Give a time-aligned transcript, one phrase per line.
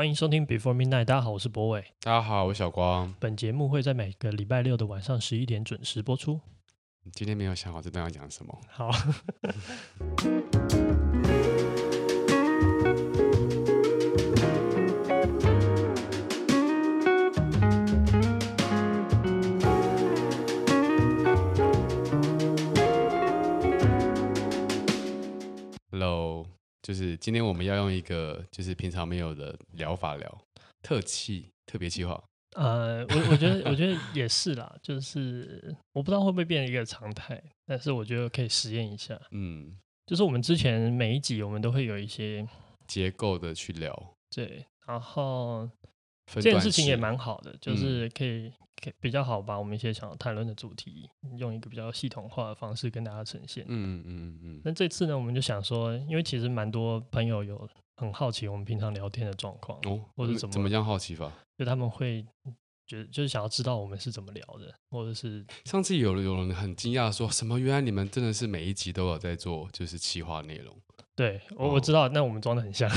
[0.00, 1.84] 欢迎收听 Before Midnight，大家好，我是博伟。
[2.00, 3.14] 大家好，我是小光。
[3.20, 6.40] 本节目会在每个礼拜六的晚上十一点准时播出。
[7.12, 8.58] 今天没有想好这段要讲什么。
[8.70, 8.90] 好。
[26.82, 30.38] 就是今天我们要用一个就是平常没有的疗法聊
[30.82, 32.22] 特气特别企划。
[32.56, 39.20] 呃，我我觉得我觉得也是啦，就是我不知道会不会变成一个常态，但是我觉得可以实验一下。
[39.30, 42.46] 嗯，就是我们之前每一集我们都会有一些
[42.88, 45.70] 结构的去聊，对，然后
[46.26, 48.52] 这件事情也蛮好的，就是可以。
[49.00, 53.64] 比较好把我们一些想要谈论的主题，用一个比较系统化的方式跟大家呈现。
[53.68, 54.60] 嗯嗯嗯嗯。
[54.64, 61.30] 那这次呢，我们就想说，因为其实蛮多朋友有很好奇我们平常聊天的状况，哦，或者怎么怎么样好奇法？
[61.58, 62.24] 就他们会
[62.86, 70.74] 觉得就是想要知道我们是怎么聊的，或者是上次有有人很惊讶说什么，原来你们真的是每一集都有在做就是企划内容。
[71.20, 72.88] 对，我我知道，那我们装的很像。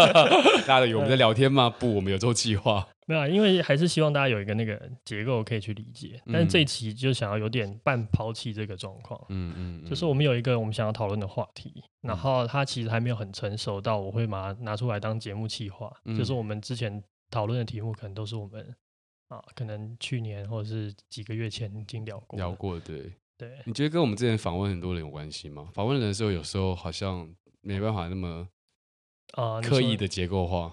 [0.66, 1.68] 大家以为我们在聊天吗？
[1.78, 2.88] 不，我们有做计划。
[3.06, 6.18] 没有，因为还是希望大家有一个那个结构可以去理解。
[6.32, 9.22] 但是这一期就想要有点半抛弃这个状况。
[9.28, 15.92] 嗯嗯，就是我们有一个我们想要讨论的话题，然后它其实还没有很成熟到我会把它拿出来当节目企划。
[16.16, 18.74] 就是我们之前讨论的题目，可能都是我们
[19.28, 22.38] 啊，可能去年或者是几个月前已经聊过。
[22.38, 23.50] 聊过，对对。
[23.66, 25.68] 你觉得跟我们之前访问很多人有关系吗？
[25.74, 27.30] 访问人的时候，有时候好像。
[27.60, 28.48] 没办法那么
[29.34, 30.72] 啊刻意的结构化，呃，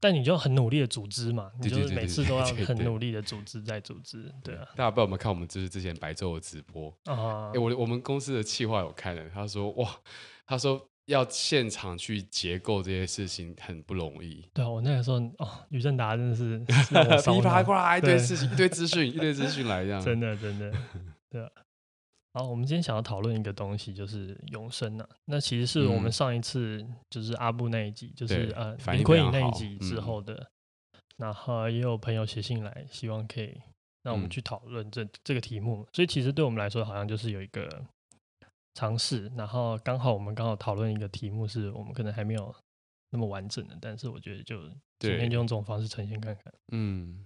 [0.00, 4.66] 但你就很努力的组织嘛，你就是每次都要很努力的组织再组织，对啊。
[4.76, 7.50] 大家不知道有没有看我们就是之前白昼的直播啊？
[7.54, 9.96] 哎，我我们公司的企划有看的，他说哇，
[10.46, 14.44] 他说要现场去结构这些事情很不容易。
[14.52, 20.72] 对啊，我那个时候哦，余正达真的是 噼啪过来一堆事情，一堆资讯，一堆资讯来这样， 真的真的，
[21.30, 21.50] 对啊。
[22.36, 25.08] 好，我们今天想要讨论一个东西，就是永生啊。
[25.24, 30.34] 那其实是我们上一次就是阿布那一集，嗯、就是呃林坤颖那一集之后的。
[30.34, 33.58] 嗯、然后也有朋友写信来，希望可以
[34.02, 35.88] 让我们去讨论这、嗯、这个题目。
[35.94, 37.82] 所以其实对我们来说，好像就是有一个
[38.74, 39.32] 尝试。
[39.34, 42.54] 然后刚好我们刚好讨论一个题目，是我们可能还没有
[43.12, 44.60] 那么完整的，但是我觉得就
[44.98, 46.52] 今天就用这种方式呈现看看。
[46.72, 47.24] 嗯。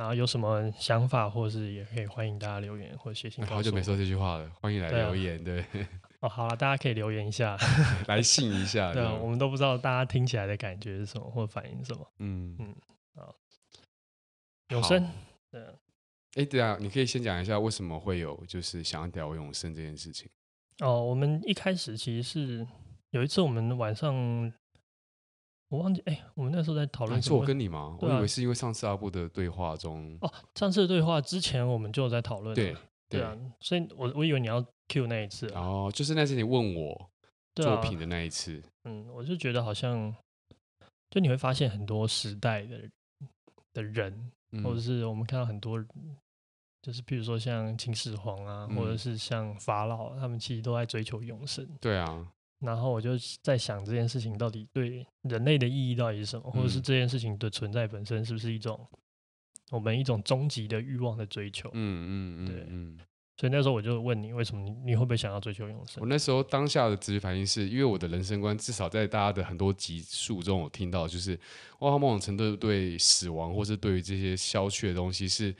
[0.00, 3.44] 然后有什么想法，或是也可以欢迎大家留言或者写信。
[3.44, 5.36] 好久没说这句话了，欢迎来留言。
[5.44, 5.86] 对，对
[6.20, 7.54] 哦，好了，大家可以留言一下，
[8.08, 8.90] 来信一下。
[8.96, 12.10] 对，我们都不知道大家听起来的感觉是什么，或反应什么。
[12.18, 12.74] 嗯嗯，
[13.14, 13.34] 好，
[14.68, 15.06] 永生。
[15.50, 15.62] 对，
[16.36, 20.30] 哎，对啊，你可以先讲一下为什么会有就是想要聊永生这件事情。
[20.78, 22.66] 哦，我们一开始其实是
[23.10, 24.50] 有一次我们晚上。
[25.70, 27.20] 我忘记哎、欸，我们那时候在讨论、啊。
[27.20, 27.96] 是我跟你吗？
[27.96, 30.18] 啊、我以为是因为上次阿布的对话中。
[30.20, 32.52] 哦，上次的对话之前我们就有在讨论。
[32.54, 32.76] 对
[33.08, 35.46] 对啊，所以我我以为你要 Q 那一次。
[35.54, 37.10] 哦，就是那次你问我
[37.54, 38.60] 作品的那一次。
[38.82, 40.12] 啊、嗯，我就觉得好像，
[41.08, 42.90] 就你会发现很多时代的
[43.72, 45.80] 的人，嗯、或者是我们看到很多，
[46.82, 51.64] 就是比如说像秦始皇啊，嗯、或者是像法老，他们其实都在追求永生。
[51.80, 52.26] 对啊。
[52.60, 53.12] 然后我就
[53.42, 58.86] 在想这件事情到底对人类的意义到底是什么，或者是这件事情的存在本身是不是一种
[59.70, 61.70] 我们一种终极的欲望的追求？
[61.72, 62.98] 嗯嗯嗯，对，嗯。
[63.38, 66.02] 所以那时候我就问你，为什么你你会不会想要追求永生？
[66.02, 71.40] 我那时候当下的直觉反应是因为我的人生观，至少在大家的很多集数中，我听到就是，
[71.78, 75.54] 哇，某种程度对死亡或是对于这些消去的东西是。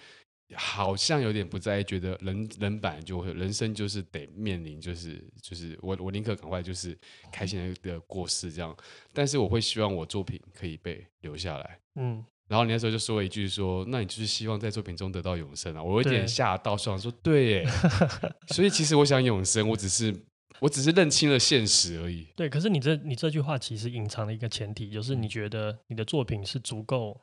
[0.57, 6.97] 好像有点不在意，觉得人人本来就会，人生就是得面临，就是就是我我宁可赶快就是
[7.31, 8.77] 开心的过世这样，
[9.13, 17.65] 但是我会希望我作品可以被留下来，嗯，然后你那时候就说了一句说，那你就是希望在作品中得到永生啊，我有点吓到，想说对，
[18.49, 20.15] 所以其实我想永生，我只是
[20.59, 27.21] 我只是认清了现实而已，对，可是你这你这句话其实隐藏了一个前提，就是你觉得你的作品是足够。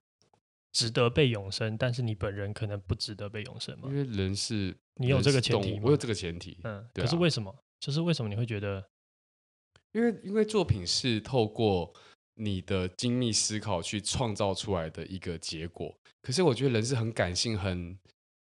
[0.78, 3.90] 值得被永生，但是你本人可能不值得被永生吗？
[3.90, 5.82] 因为人是，你有这个前提吗？
[5.86, 6.56] 我有这个前提。
[6.64, 7.52] 嗯，啊、可是为什么？
[7.80, 8.88] 就是为什么你会觉得？
[9.94, 11.92] 因为因为作品是透过
[12.36, 15.98] 你的精密思考去创造出来的一个结果。
[16.22, 17.98] 可是我觉得人是很感性，很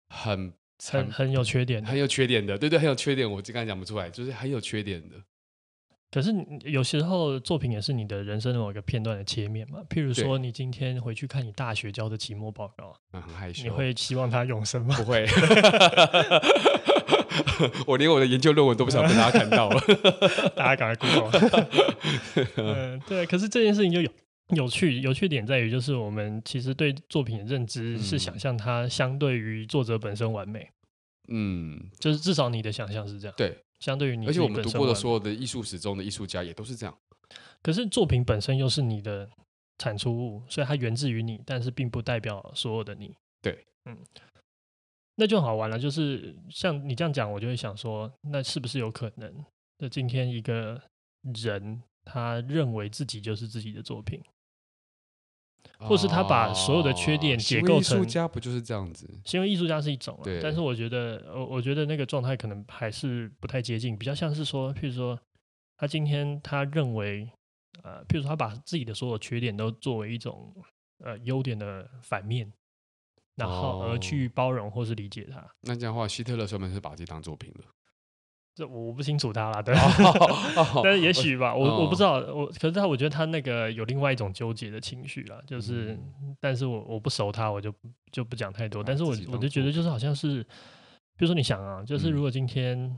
[0.10, 2.56] 很很很有缺点，很有缺点的。
[2.56, 3.28] 对对，很有缺点。
[3.28, 5.16] 我刚才讲不出来，就是很有缺点的。
[6.12, 6.30] 可是
[6.66, 14.94] 有时候作品也是你的人生的某一个片段的切面嘛，譬如说你今天回去看你大学交的期末报告，嗯，很害羞，你会希望它永生吗？
[15.00, 15.26] 不会，
[17.88, 19.82] 我连我的研究论文都不想被大家看到了，
[20.54, 21.68] 大家赶快 Google。
[22.58, 24.12] 嗯，对，可是这件事情就有
[24.50, 30.68] 有趣有趣点在于，就是我们其实对作品的认知是想象它相对于作者本身完美。
[31.30, 33.34] 嗯，就是至少你的想象是这样。
[33.38, 36.98] 对，相对于你，而且我们读过的所有的艺术史中的艺术家也都是这样。
[37.62, 39.30] 可是作品本身又是你的
[39.80, 43.16] 产出物，所以它源自于你，但是并不代表所有的你。
[43.42, 43.98] 对，嗯，
[45.16, 45.78] 那就好玩了。
[45.78, 49.46] 就是像你这样讲，我就会想说，那是不是有可能？
[49.80, 50.80] 那今天一个
[51.44, 54.22] 人他认为自己就是自己的作品，
[55.82, 59.10] 或是他把所有的缺点解构成，艺术家不就是这样子？
[59.26, 65.20] 行为艺术家是一种，但是我觉得，我我觉得那个状态可能还是不太接近，比较像是说，譬如说，
[65.78, 67.30] 他今天他认为，
[67.84, 70.54] 呃，譬如说他把自己的所有缺点都作为一种
[71.04, 72.52] 呃优点的反面，
[73.36, 75.46] 然后而去包容或是理解他。
[75.62, 77.66] 那这样的话，希特勒专门是把自己当作品了。
[78.54, 79.74] 这我不清楚他啦，对，
[80.84, 85.98] 但是也许吧，我我不知道，我可是他，我觉得他那个有另外一种纠结的情绪啦，就是，
[86.40, 87.74] 但是我我不熟他，我就
[88.12, 92.94] 就不讲太多，但是我我就觉得就是好像是，比如说你想啊，就是如果今天，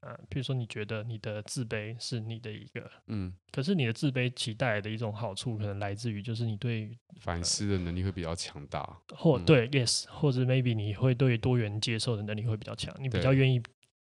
[0.00, 13.62] 呃，比如说你觉得你的自卑是你的一个，嗯，可是你的自卑其带来的一种好处，可能来自于就是你对反思的能力会比较强大，或对，yes，或者 maybe 你会对多元接受的能力会比较强，你比较愿意。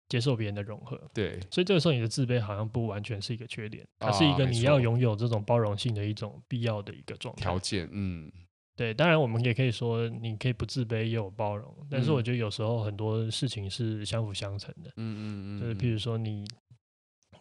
[0.08, 7.86] 接受别人的融合，对，所以这个时候你的自卑好像不完全是一个缺点，它是一个你要拥有这种包容性的一种必要的一个状态条件。
[7.92, 8.32] 嗯，
[8.74, 14.90] 对，当然我们也可以说你可以不自卑也有包容，但是我觉得有时候很多事情是相辅相成的。
[14.96, 16.46] 嗯嗯嗯，就是譬如说你，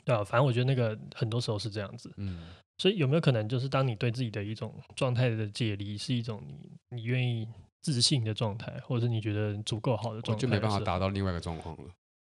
[0.03, 2.13] 对啊，反正我觉得那个很多时候是这样子。
[2.17, 2.47] 嗯，
[2.79, 7.47] 所以有没有可能就是当你对自己的一种状态的解离是一种你你愿意
[7.81, 11.89] 自信的状态，或者是你觉得足够好的状态，就没办法达到另外一个状况了。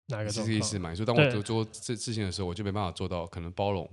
[0.09, 0.95] 哪个是这个意思嘛？
[0.95, 3.89] 所以当我做做这事情的时候，我就没办法做到可能包容。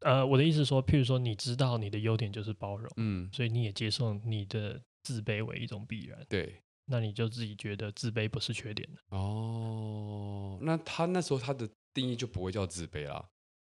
[0.00, 9.16] 呃，我的意思说，譬如说，你知道你的优点就是包容，嗯，所以你也接受你的自卑为一种必然，对，那你就自己觉得自卑不是缺点了。
[9.16, 13.24] 哦，那他那时候他的定义就不会叫自卑啦，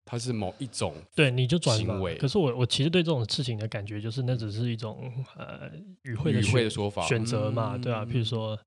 [0.05, 2.17] 他是某一种对，你就转行为。
[2.17, 5.71] 可是我我其实对这种事情的感觉就是，那只是一种呃
[6.03, 8.59] 语汇的语汇的说法选择嘛，对啊，譬如说。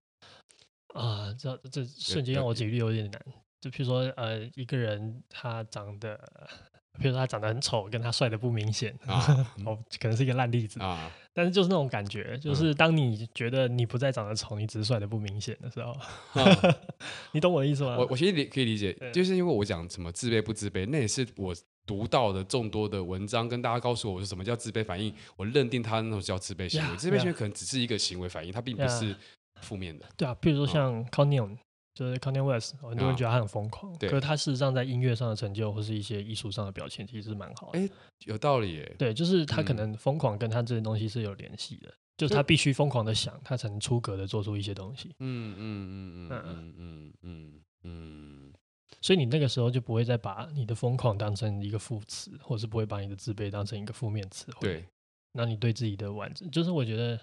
[0.94, 3.22] 啊，这这瞬间让我举例有点难。
[3.62, 6.16] 就譬如说，呃，一个人他长得，
[6.98, 11.12] 譬如说他长得很丑，跟他帅的不明显啊，哦，可能是一个烂例子啊。
[11.34, 15.92] 但是就是那种感觉，就是当你觉得你不再长得丑，你只是帅的不明显的时候，
[16.42, 16.76] 啊、
[17.34, 17.98] 你懂我的意思吗？
[17.98, 21.54] 我我其实可以理解，就是因为我讲什么自卑不自卑，那也是我
[21.86, 29.14] 读到的众多的文章，跟大家告诉我是什么叫自卑反应，我认定他那种叫自卑行为，yeah, 自卑行为可能只是一个行为反应，它并不是。
[29.62, 31.58] 负面的，对啊，比如说像 Kanye，
[31.94, 37.80] 就是 Kanye West，很多人觉得他很疯狂，可是他事实上在音乐上的成就或是一些艺术上的表现，其实是蛮好的。
[37.80, 37.90] 哎，
[38.26, 38.96] 有道理耶。
[38.98, 45.10] 对，就是他可能疯狂跟他这些东西是有联系的，就是他必须疯狂的想，他才能出格的做出一些东西。
[45.20, 47.54] 嗯嗯嗯嗯嗯嗯嗯
[47.84, 48.54] 嗯。
[49.02, 54.60] 所以你那个时候就不会再把你的疯狂当成一个副词，或是不会把你的自卑当成一个负面词汇。
[54.62, 54.86] 对，
[55.34, 57.20] 那你对自己的完整，就是我觉得。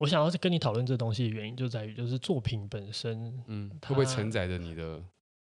[0.00, 5.04] 我想要跟你讨论这东西的原因，就在于就是作品本身，嗯，会不会承载着你的？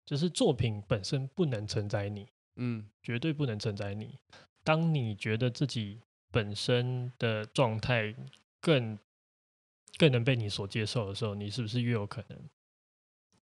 [0.05, 4.17] 就是作品本身不能承载你，嗯，绝对不能承载你。
[4.63, 5.99] 当你觉得自己
[6.31, 8.15] 本身的状态
[8.61, 8.97] 更
[9.97, 12.39] 更能被你所接受的时候，你是不是越有可能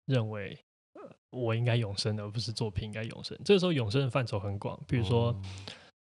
[0.06, 0.56] 认为，
[1.30, 3.36] 我应该永生，而不是作品应该永生？
[3.44, 5.30] 这个时候永生的范畴很广，比如说。
[5.30, 5.42] 哦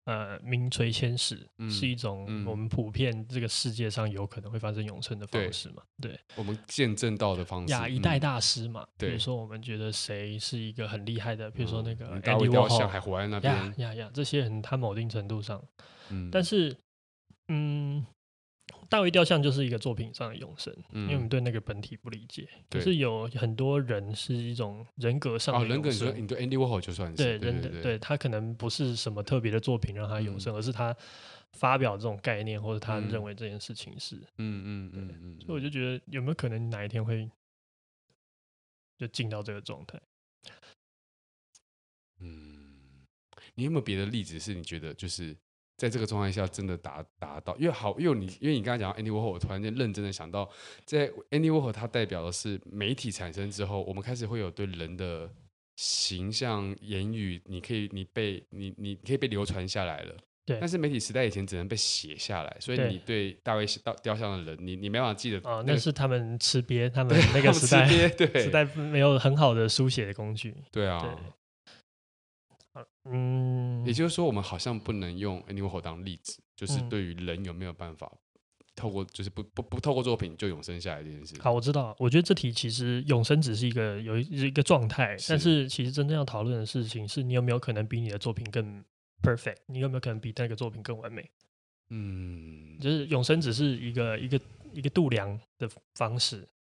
[0.08, 5.82] 呃，名垂千史是一种我们普遍这个世界上有可能会发生永生的方式嘛？
[6.00, 7.74] 对，我们见证到的方式。
[7.74, 13.54] 亚，一代大师嘛，比如说我们觉得谁是一个很厉害的，比如说那个大卫雕像还活在那边。
[13.54, 15.62] 呀呀呀，这些人他某一定程度上，
[16.08, 16.74] 嗯，但是，
[17.48, 18.06] 嗯。
[18.88, 22.48] 大卫雕像就是一个作品上的永生，嗯、因为我们对那个本体不理解。
[22.70, 30.96] 可是有很多人是一种人格上的人格，你说你对 Andy Warhol 就算是对，人，对，他可能不是什么特别的作品让他永生，嗯、而是他
[31.52, 35.40] 发表这种概念，或者他认为这件事情是，嗯嗯嗯嗯。
[35.40, 37.30] 所以我就觉得有没有可能哪一天会
[38.96, 40.00] 就进到这个状态？
[42.20, 43.04] 嗯，
[43.54, 45.36] 你有没有别的例子是你觉得就是？
[45.78, 50.50] 在这个状态下，真的达达到，因为好，因为你，因为你刚才讲 Andy Warhol，我突然间认真的想到，
[50.84, 55.30] 在 Andy Warhol 它代表的是媒体产生之后，我们开始会有对人的
[55.76, 60.16] 形象、言语，你可以，你被你，你可以被流传下来了。
[60.44, 60.58] 对。
[60.58, 65.38] 但是媒体时代以前只能被写下来，所以你对大卫雕雕像的人，你你没办法记得。
[65.48, 67.86] 哦，那是他们吃瘪，他们那个时代，
[68.18, 70.56] 对，时代没有很好的书写的工具。
[70.72, 70.98] 对啊。
[71.00, 71.10] 对
[73.10, 78.10] 嗯，也就是说，我们好像不能用 Warhol 当例子，就是对于人有没有办法
[78.74, 81.34] 透过，就是不不不透过作品就永生下来这件事。
[81.40, 88.84] 好，我知道，我觉得这题其实永生只是一个有一一个状态，但是其实真正要讨论的事情是你有没有可能比你的作品更
[89.22, 91.28] perfect，你有没有可能比那个作品更完美？
[91.90, 94.40] 嗯，就是永生只是一个一个
[94.74, 96.57] 一个度量的方式，它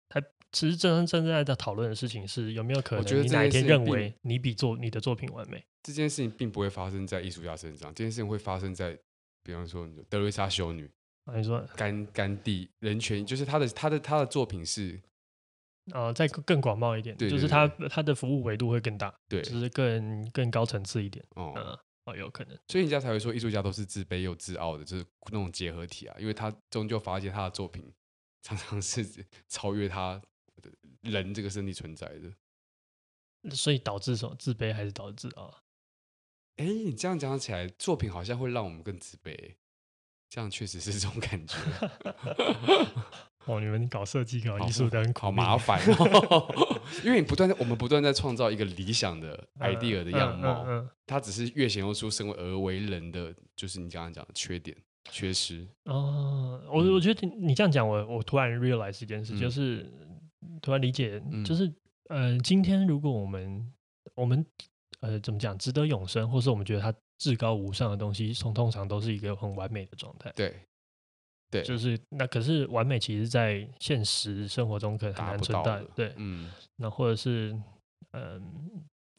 [0.51, 5.63] 其实真正正在讨论的事情是有没有可能你哪一天认为你比作你的作品完美？
[5.83, 8.97] 这件事情并不会发生在艺术家身上，这件事情会发生在，
[9.43, 10.89] 比方说德瑞莎修女。
[11.25, 14.99] 啊、你说甘甘地人权，就是他的他的他的作品是，
[15.93, 27.93] 呃，再更广袤一点，对对对，就是他他的服务维度会更大，对，就是更更高层次一点，哦、嗯，哦，有可能，所以人家才会说艺术家都是自卑又自傲的，就是那种结合体啊，因为他终究发现他的作品
[28.41, 29.05] 常常是
[29.47, 30.19] 超越他
[31.01, 35.53] 人这个身体存在的，所以导致什么自卑还是导致自傲？
[36.57, 39.55] 哎，你这样讲起来，作品好像会让我们更自卑。
[40.29, 41.57] 这样确实是这种感觉。
[43.45, 54.77] 哦，你们搞设计、搞艺术的很好麻烦哦， 因为你不断在我们不断在创造一个理想的 idea 的样貌，嗯嗯嗯嗯、它只是越显露出身为而为人的，就是你刚刚讲的缺点、
[55.09, 55.67] 缺失。
[55.85, 59.91] 哦，我我觉得你这样讲，我我突然 realize 一件事，嗯、就是
[60.61, 61.67] 突然理解，就是
[62.09, 63.73] 嗯、呃，今天如果我们
[64.15, 64.45] 我们
[64.99, 66.93] 呃怎么讲，值得永生，或是我们觉得它。
[67.21, 70.33] 至高无上的东西，从通常都是一个很完美的状态。
[70.35, 70.59] 对，
[71.51, 75.85] 对，就是那可是完美，其实，在现实生活中可能很难存在。
[75.93, 77.55] 对，嗯，那或者是，
[78.13, 78.41] 嗯，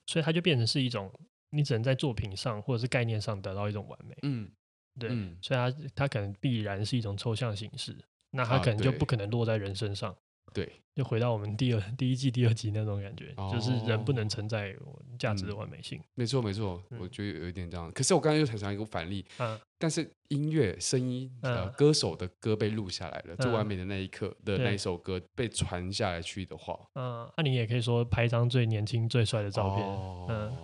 [0.08, 1.08] 所以它就变成是一种，
[1.50, 4.16] 你只能在作品上或者是概念上得到一种完美。
[4.22, 4.50] 嗯，
[4.98, 7.96] 对，嗯、所以它它可能必然是一种抽象形式，
[8.32, 10.10] 那它可能就不可能落在人身上。
[10.10, 10.18] 啊
[10.52, 14.74] 对，就回到我们第二第一季第二集那种感觉，哦、就是人不能承载
[15.18, 15.98] 价值的完美性。
[15.98, 17.90] 嗯、没错没错，嗯、我觉得有一点这样。
[17.92, 30.56] 可是我刚才又想想一个反例，嗯、但是音乐声音呃歌手的歌被录下来了，最、嗯、完美的那一刻的那一首歌被传下来去的话，嗯，那、啊、你也可以说拍一张最年轻最帅的照片，哦、嗯，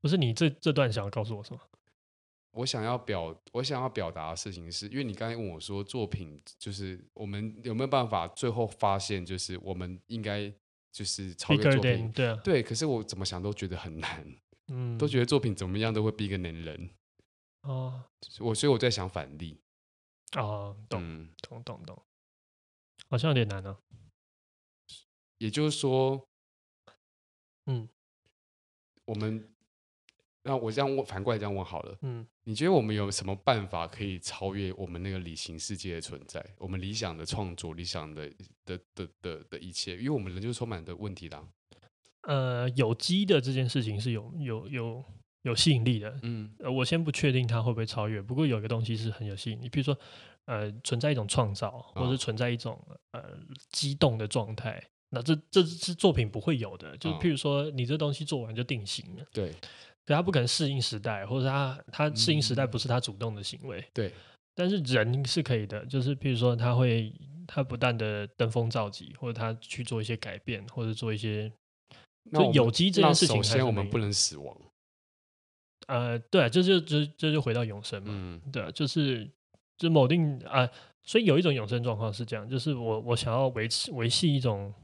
[0.00, 1.60] 不是你这这段想要告诉我什么？
[2.56, 10.50] 我想要表，我想要表达的事情是，因为你刚才问我说，作品就是我们有没有办法最后发现，就是我们应该
[10.90, 12.62] 就是超越作品，对啊，对。
[12.62, 14.36] 可是我怎么想都觉得很难，
[14.68, 16.90] 嗯，都觉得作品怎么样都会逼个男人，
[17.60, 18.02] 哦，
[18.40, 19.60] 我所以我在想反例，
[20.36, 22.02] 哦，懂，嗯、懂懂懂，
[23.10, 23.78] 好像有点难呢、啊。
[25.36, 26.26] 也就是说，
[27.66, 27.86] 嗯，
[29.04, 29.46] 我们。
[30.46, 31.98] 那我这样问，反过来这样问好了。
[32.02, 36.44] 嗯，你觉得我们有什么办法可以超越我们那个理性世界的存在？
[36.58, 38.30] 我们理想的创作，理想的
[38.64, 41.44] 的的的的一切，因为我们人就是充满的问题啦。
[42.22, 45.04] 呃，有机的这件事情是有有有
[45.42, 46.18] 有吸引力的。
[46.22, 49.98] 嗯，呃，我先不确定它会不会超越，不过有一个东西是很有吸引力，比如说，
[50.46, 52.80] 呃，存在一种创造，或者是存在一种
[53.12, 53.22] 呃
[53.70, 54.82] 激动的状态。
[55.10, 59.24] 那这这是作品不会有的，就是譬如说，你这东西做完就定型了。
[59.32, 59.54] 对。
[60.06, 63.80] 可他不可能适应时代，或者他他适应时代不是他主动的行为。
[63.80, 64.12] 嗯、对，
[64.54, 67.12] 但是人是可以的，就是譬如说他会
[67.46, 71.52] 他不断的登峰造极，或者他去做一些改变，或者做一些。
[72.32, 74.56] 就有机这件事情，首先我们不能死亡。
[75.86, 78.08] 呃，对、啊，这就就这就回到永生嘛。
[78.12, 79.30] 嗯，对、啊，就是
[79.78, 80.70] 就某定啊、呃，
[81.04, 84.74] 所以有一种永生状况是这样，就是我我想要维持维系一种，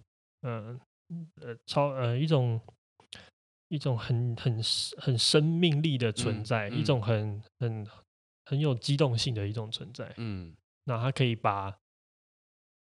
[0.43, 0.79] 嗯
[1.41, 2.61] 呃，呃超呃一种。
[3.73, 4.61] 一种很很
[4.99, 7.87] 很生命力的存在，嗯嗯、一种很很
[8.45, 10.13] 很有机动性的一种存在。
[10.19, 11.75] 嗯，那它可以把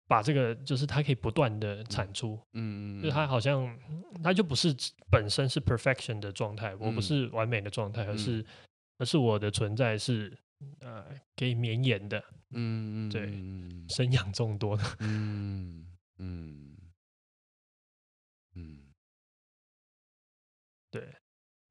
[0.06, 2.38] 把这个，就是它可以不断的产出。
[2.52, 3.75] 嗯嗯，就它好像
[4.23, 4.76] 它就不是
[5.11, 8.45] 本身是 perfection 的状态，我不是完美的状态，嗯、而是
[8.99, 10.37] 而是我的存在是
[10.80, 11.06] 呃
[11.37, 12.23] 可以绵延的。
[12.50, 13.33] 嗯嗯，对，
[13.88, 14.85] 生养众多的。
[15.00, 15.87] 嗯
[16.18, 16.76] 嗯。
[20.90, 21.14] 对，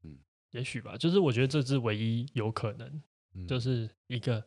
[0.04, 0.18] 嗯，
[0.52, 3.02] 也许吧，就是我觉得这是唯一有可能，
[3.34, 4.44] 嗯、就是一个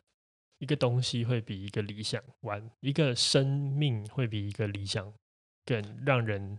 [0.58, 5.12] 一个东西会比一个理想完，一个生命会比一个理想
[5.64, 6.58] 更让人，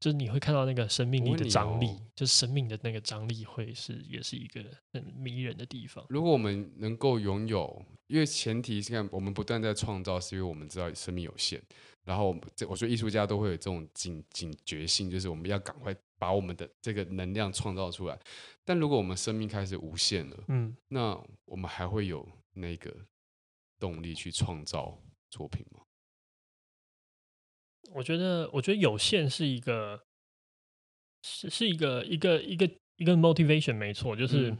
[0.00, 6.04] 就是你会看到那个生命力的张力，哦、就是生命的那个张力会是也是一个很迷人的地方。
[6.08, 11.62] 如果我们能够拥有，因为前提是看我们不断在创造，是因为我们知道生命有限，
[12.04, 15.94] 然后这我觉得艺术家都会有这种警警觉性，就是我们要赶快。
[16.20, 18.20] 把我们的这个能量创造出来，
[18.62, 22.94] 但如果我们生命开始无限了，嗯，那我们还会有那个
[23.78, 25.80] 动力去创造作品吗？
[27.94, 30.04] 我觉得，我觉得有限是一个，
[31.22, 34.58] 是是一个一个一个一个 motivation 没错，就是，嗯、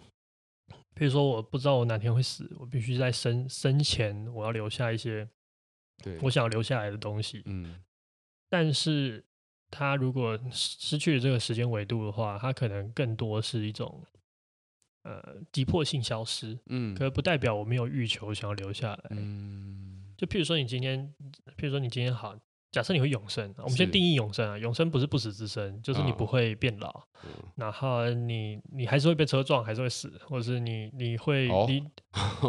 [0.94, 5.28] 比如说我不知道我哪天会死，我必须在生生前我要留下一些，
[6.02, 7.42] 对，我想要留下来的东西。
[7.46, 7.80] 嗯，
[8.48, 9.24] 但是
[9.70, 14.02] 他如果失去了这个时间维度的话，他可能更多是一种，
[15.02, 16.58] 呃，急迫性消失。
[16.66, 19.10] 嗯，可是不代表我没有欲求想要留下来。
[19.10, 21.14] 嗯，就譬如说你今天，
[21.56, 22.36] 譬如说你今天好。
[22.72, 24.56] 假设你会永生，我们先定义永生啊。
[24.56, 27.04] 永生不是不死之身，就是你不会变老，哦、
[27.56, 31.84] 然后你你还是会被车撞，还是会死，或者是你你会、 哦、你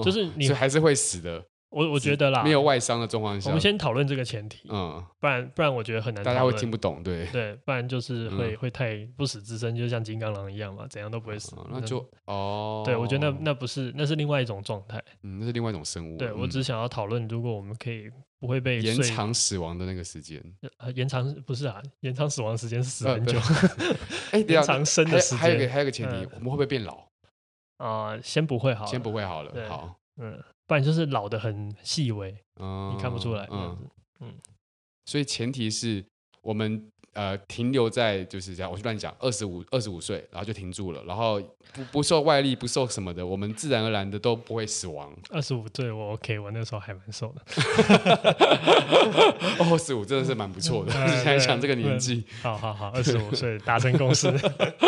[0.04, 1.44] 就是你还是会死的。
[1.72, 20.44] 我我觉得啦，没有外伤的状况下，我们先讨论这个前提，嗯，不然不然我觉得很难，大家会听不懂，对对，不然就是会、嗯、会太不死之身，就像金刚狼一样嘛，怎样都不会死，哦、那就哦，对我觉得那那不是，那是另外一种状态，嗯，那是另外一种生物，对我只想要讨论，如果我们可以不会被延长死亡的那个时间，
[20.78, 23.40] 呃，延长不是啊，延长死亡时间是死很久，
[24.32, 27.08] 哎，延长生的时间，还有个还有个前提，我们会不会变老？
[27.78, 30.38] 啊，先不会好，先不会好了，好，嗯。
[30.72, 33.46] 不然就是老的很细微，嗯、你看不出来。
[33.52, 33.78] 嗯
[34.22, 34.32] 嗯，
[35.04, 36.02] 所以前提是
[36.42, 41.42] 我们呃停留在就是这样，我就乱讲，二十五二十五岁，然后就停住了，然后
[41.74, 45.14] 不不受外力，不受什么的，我们自然而然的都不会死亡。
[45.30, 47.42] 二十五岁我 OK，我那时候还蛮瘦的。
[49.60, 52.26] 二十五真的是蛮不错的，你想想这个年纪。
[52.42, 54.32] 好好好，二十五岁达成共识。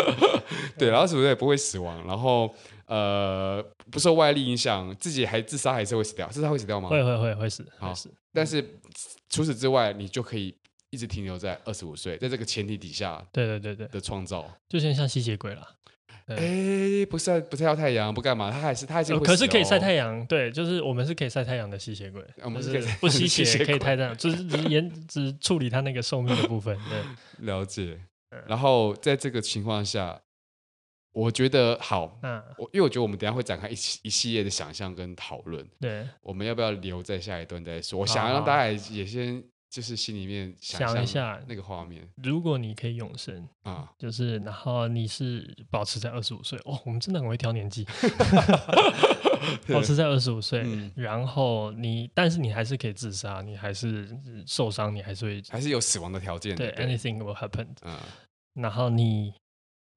[0.78, 2.50] 对，然后二十五岁也不会死亡，然后。
[2.86, 6.28] 呃，不受外力影响，自己还自杀还是会死掉？
[6.28, 6.88] 自杀会死掉吗？
[6.88, 8.12] 会会会会死，好死。
[8.32, 8.62] 但是
[9.30, 10.54] 除此之外，你就可以
[10.90, 15.66] 一直停留在二十五岁，在这个前提底下，对对对对的创造，就像像吸血鬼了。
[16.26, 18.50] 哎，不晒不晒太阳不干嘛？
[18.50, 20.24] 他还是他还是可是可以晒太阳。
[20.26, 26.78] 对，就是我们是可以晒太阳的吸血鬼，我们是不吸血可以晒太阳，就是只严只处理他那个寿命的部分。
[26.90, 27.02] 对，
[27.46, 27.98] 了解。
[28.46, 30.20] 然后在这个情况下。
[31.14, 38.00] 我觉得好，嗯，我因为我觉得我们等下会展开一一系列的想象跟讨论，对，我们要不要留在下一段再说？
[38.00, 41.40] 我想要让大家也先就是心里面想一下。
[41.46, 42.08] 那个画面。
[42.16, 47.86] 如果你可以永生啊，就是然后你是保持在二十五岁，哦，我们真的很会挑年纪，
[49.72, 54.08] 保持在二十五岁，然后你但是你还是可以自杀，你还是
[54.48, 57.96] 受伤，你还是会还是有死亡的条件，对，anything will happen，嗯，
[58.54, 59.32] 然后你。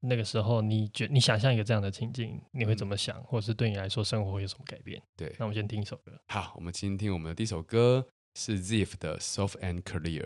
[0.01, 3.17] 那个时候，你觉你想象一个这样的情境，你会怎么想？
[3.17, 5.01] 嗯、或者是对你来说，生活会有什么改变？
[5.15, 6.11] 对，那我们先听一首歌。
[6.27, 10.25] 好，我们今天听我们的第一首歌是 Ziff 的《Soft and Clear》。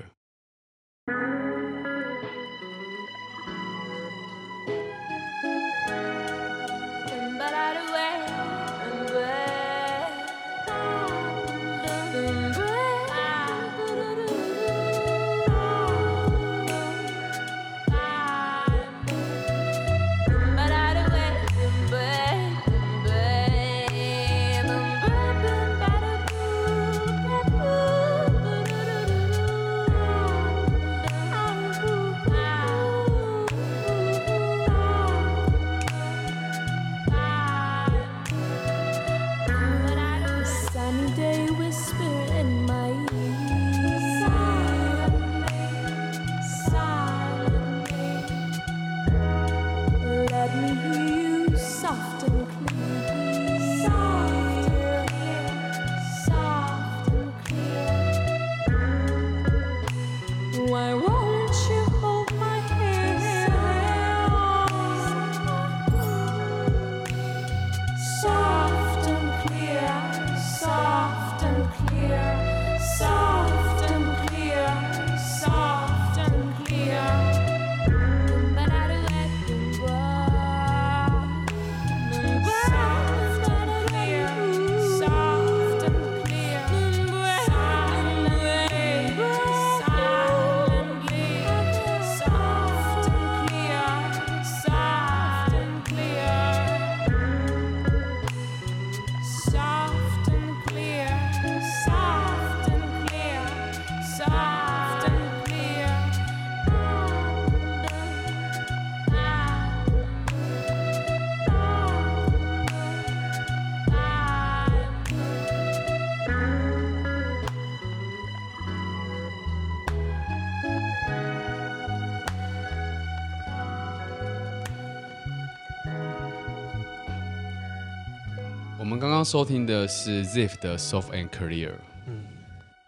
[129.32, 131.72] 收听的是 Ziff 的 Soft and Clear。
[132.06, 132.28] 嗯，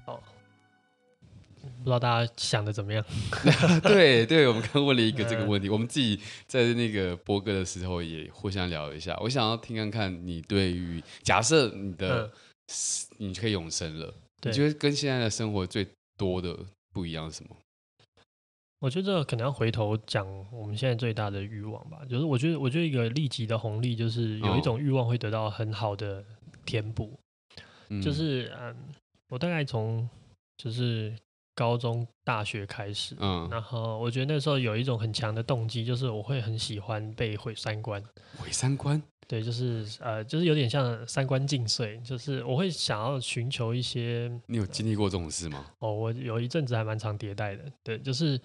[0.05, 0.21] 好。
[1.61, 3.01] 不知道大家想的怎么样？
[3.81, 9.17] 对对，我们刚问了一个这个问题，我们自己在那个播歌的时候也互相聊一下。
[9.21, 12.31] 我想要听看看你对于假设你的、嗯、
[13.19, 16.53] 你可以永生了，你觉得跟现在的生活最多的
[16.91, 17.55] 不一样是什么？
[18.83, 26.21] 我觉得可能要回头讲我们现在最大的欲望吧，就是我觉得我觉得一个立即的红利就是有一种欲望会得到很好的
[26.65, 27.17] 填补，
[27.89, 28.75] 哦、就是嗯，
[29.29, 30.09] 我大概从
[30.57, 31.15] 就是。
[31.55, 38.03] 高中、大学开始，嗯，然后我觉得那时候有一种很强的动机，就是我会很喜欢被毁三观。
[38.39, 38.99] 毁三观？
[39.27, 44.31] 对，就是呃，就是有点像三观尽碎，就是我会想要寻求一些。
[44.47, 45.63] 你有经历过这种事吗？
[45.77, 48.41] 哦，我有一阵子还蛮常迭代的，对，就是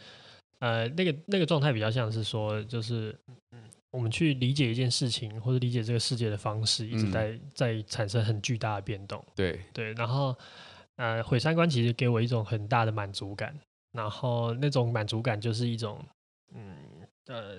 [0.61, 3.19] 呃，那个那个状态比较像是说，就是
[3.53, 9.25] 嗯，我们去理解一件事情或者理解这个世界的方式，一直在、嗯、在产生很巨大的变动。
[9.35, 10.37] 对对，然后。
[11.01, 13.55] 呃，毁三观其实给我一种很大的满足感，
[13.93, 16.05] 然后那种满足感就是一种，
[16.53, 16.75] 嗯，
[17.27, 17.57] 呃，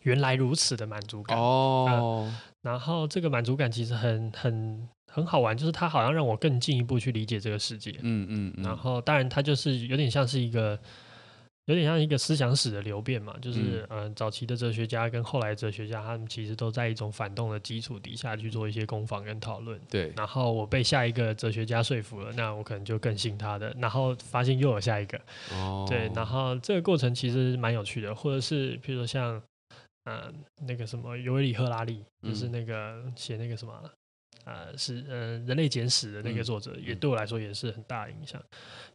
[0.00, 2.40] 原来如此的满足感哦、呃。
[2.62, 7.90] 然后这个满足感其实很很很好玩，就是它好像让我更进一步去理解这个世界。
[8.00, 8.64] 嗯嗯，嗯。
[8.64, 10.80] 然后当然它就是有点像是一个。
[11.66, 19.80] 有点像一个思想史的流变嘛，就是嗯、呃，早期的哲学家跟后来哲学家，他们其实都在一种反动的基础底下去做一些攻防跟讨论。
[19.88, 25.20] 对，然后我被下一个哲学家说服了，那我可能就更信他的，然后发现又有下一个。
[25.52, 29.40] 哦，对，然后这个过程其实蛮有趣的，或者是比如说像
[30.04, 30.32] 嗯、呃，
[30.66, 33.72] 那个什么尤维里赫拉利，就是那个写那个什么。
[34.50, 38.42] 呃，是呃，人类简史的那个作者，也对我来说也是很大的影响。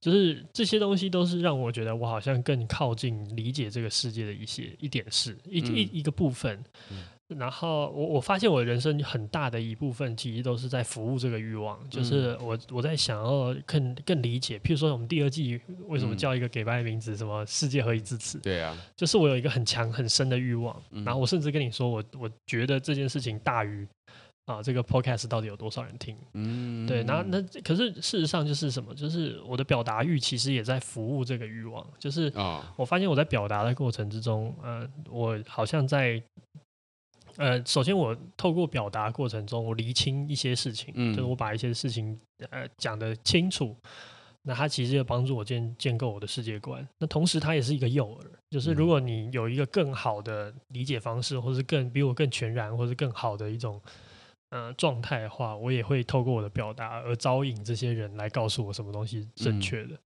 [0.02, 6.62] 就是这些东西都是让我觉得我好像更靠近理解这个世界的一些一点事，一一一个部分。
[7.28, 14.60] 然后我我发现我人生很大的一部分其实都是在服务这个欲望，就是我我在想要更更理解。
[14.60, 17.16] 譬如说，我们第二季为什么叫一个给白的名字？
[17.16, 18.38] 什么世界何以至此？
[18.40, 20.80] 对啊，就是我有一个很强很深的欲望。
[21.04, 23.88] 然后我甚至跟你说，我我觉得这件事情大于。
[24.46, 26.16] 啊，这个 podcast 到底有多少人听？
[26.34, 28.94] 嗯，对，那那可是事实上就是什么？
[28.94, 31.86] 就是我的表达欲其实也在服务这个欲望。
[31.98, 32.32] 就是
[32.76, 36.22] 我发现我在表达的过程之中，呃，我好像在
[37.38, 42.16] 呃，首先我透过表达过程中，我厘清一些事情，嗯，就是我把一些事情
[42.52, 43.76] 呃讲得清楚。
[44.44, 46.88] 那它其实也帮助我建建构我的世界观。
[47.00, 48.20] 那同时它也是一个诱饵，
[48.52, 53.82] 就是如果你有一个更好的理解方式，或是更比我更全然，或是更好的一种。
[54.56, 60.00] 呃，状态的话，我也会透过我的表达而招引这些人来告诉我什么东西是正确的，嗯、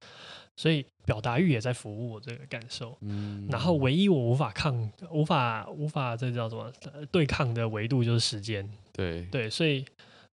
[0.55, 2.97] 所以表达欲也在服务我这个感受。
[3.01, 6.73] 嗯，然后唯一我无法抗、无法、无法这叫什么
[7.11, 8.67] 对抗的维度就是时间。
[8.91, 9.85] 对对，所以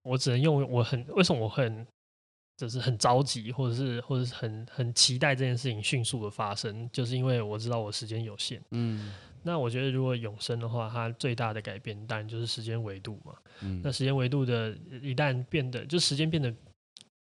[0.02, 1.86] 我只能用我很为什么我很
[2.58, 8.60] 就是很着急，或者是或者是很很期待这件事情迅速的发生，就是因为我知道我时间有限。
[8.72, 9.14] 嗯。
[9.44, 13.34] 那我觉得，如果永生的话，它最大的改变当然就是时间维度嘛。
[13.60, 13.80] 嗯。
[13.82, 14.70] 那时间维度的
[15.02, 16.54] 一旦变得，就时间变得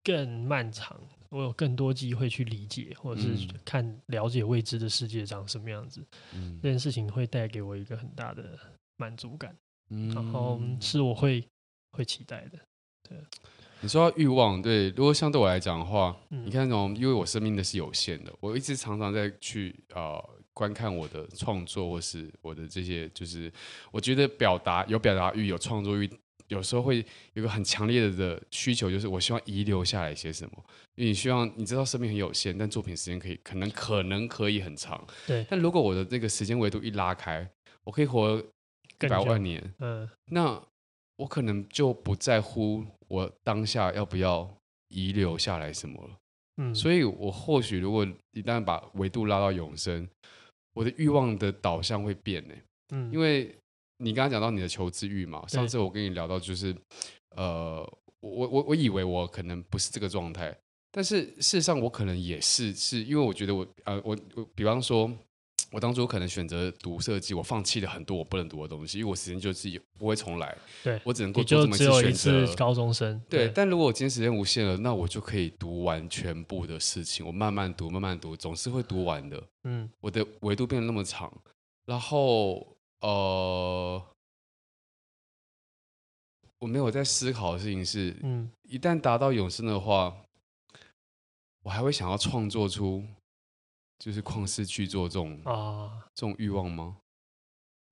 [0.05, 6.07] 更漫长，我有更多机会去理解，或者是看了解未知的世界长什么样子。
[6.35, 6.59] 嗯。
[6.63, 8.59] 这件事情会带给我一个很大的
[8.97, 9.57] 满足感。
[9.89, 10.15] 嗯。
[10.15, 11.43] 然后是我会
[11.93, 12.59] 会期待的。
[13.09, 13.19] 对。
[13.81, 20.21] 你说到欲望，对，如果相对我来讲的话，嗯、你看那种，因为我生命的是有限的，我一直常常在去啊。
[20.21, 23.51] 呃观看我的创作，或是我的这些，就是
[23.91, 26.07] 我觉得表达有表达欲，有创作欲，
[26.49, 30.53] 有时候会有个很强烈的需求，就是我希望遗留下来些什么。
[30.97, 35.03] 因为你希望你知道生命很有限，但作品时间可以可能可能可以很长。
[35.27, 35.47] 对。
[35.49, 37.49] 但如果我的这个时间维度一拉开，
[37.85, 40.63] 我可以活一百万年，嗯，那
[41.17, 44.47] 我可能就不在乎我当下要不要
[44.89, 46.11] 遗留下来什么了。
[46.59, 46.75] 嗯。
[46.75, 50.07] 所以我或许如果一旦把维度拉到永生。
[50.75, 52.55] 我的欲望的导向会变呢，
[52.95, 53.55] 嗯，因为
[53.99, 56.75] 你刚刚讲到你的求知欲嘛，上次我跟你聊到就是，
[57.37, 57.81] 呃，
[58.21, 60.57] 我我我以为我可能不是这个状态，
[60.91, 65.11] 但是事实上我可能也是，是因为我觉得我呃我我比方说。
[65.71, 70.57] 我当初可能选择读设计，我放弃了很多我不能读的东西，因为我时间就是不会重来。
[70.83, 72.43] 对，我只能够做这么一次选择。
[72.43, 73.23] 一次高中生。
[73.29, 77.25] 对，对，但如果我今天时间无限了，那我就可以读完全部的事情。
[77.25, 79.41] 我慢慢读，慢慢读，总是会读完的。
[79.63, 81.33] 嗯，我的维度变得那么长，
[81.87, 84.03] 然后呃，
[86.59, 90.17] 我没有在思考的事情是，嗯，一旦达到永生的话，
[91.63, 93.05] 我还会想要创作出。
[94.01, 96.97] 就是旷世去做这种啊，这种欲望吗？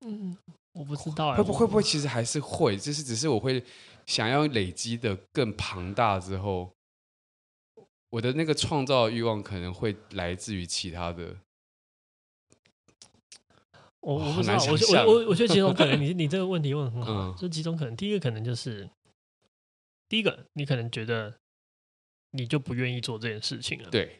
[0.06, 0.36] 嗯，
[0.72, 1.82] 我不知道，会不会不会？
[1.82, 3.62] 其实还是会，就是只是我会
[4.06, 6.72] 想要累积的更庞大之后，
[8.08, 11.36] 我的那个创造欲望可能会来自于其他的。
[14.00, 16.00] 我我不知道，我我我我觉得几种可能。
[16.00, 17.94] 你 你这个问题问的很好，嗯、就几种可能。
[17.94, 18.88] 第一个可能就是，
[20.08, 21.36] 第一个你可能觉得
[22.30, 23.90] 你就不愿意做这件事情了。
[23.90, 24.18] 对。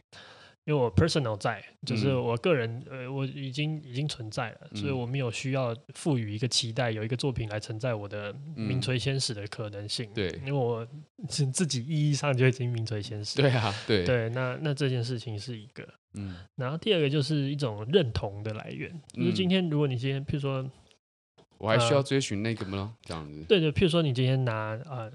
[0.69, 10.13] 因为我 personal 在，就是我个人，嗯、呃，我已经已经存在了，所以我没有需要赋予一个期待，有一个作品来承载我的名垂千史的可能性。
[10.13, 10.87] 对、嗯，因为我
[11.27, 13.41] 自己意义上就已经名垂千史。
[13.41, 20.71] 对啊，对对，那那这件事情是一个，嗯，然后第二个就是一种认同的来源，就是今天如果你今天，譬如说，
[21.57, 22.95] 我还需要追寻那个吗？
[23.01, 23.43] 这样子？
[23.49, 24.53] 对对，譬如说你今天拿
[24.85, 25.13] 啊、呃，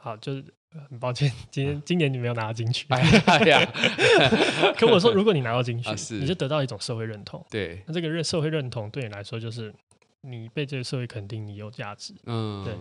[0.00, 0.44] 好就是。
[0.88, 2.86] 很抱歉，今天今年你没有拿到金曲。
[2.90, 3.60] 哎呀
[4.78, 7.44] 可我说，如果你拿到金曲，你就得到一种社会认同。
[7.50, 9.74] 对，那这个认社会认同对你来说，就是
[10.20, 12.14] 你被这个社会肯定，你有价值。
[12.24, 12.72] 嗯，对。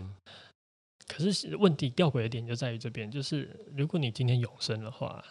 [1.08, 5.25] 可是问题吊诡的点就在于这边，就是如果你今天永生的话，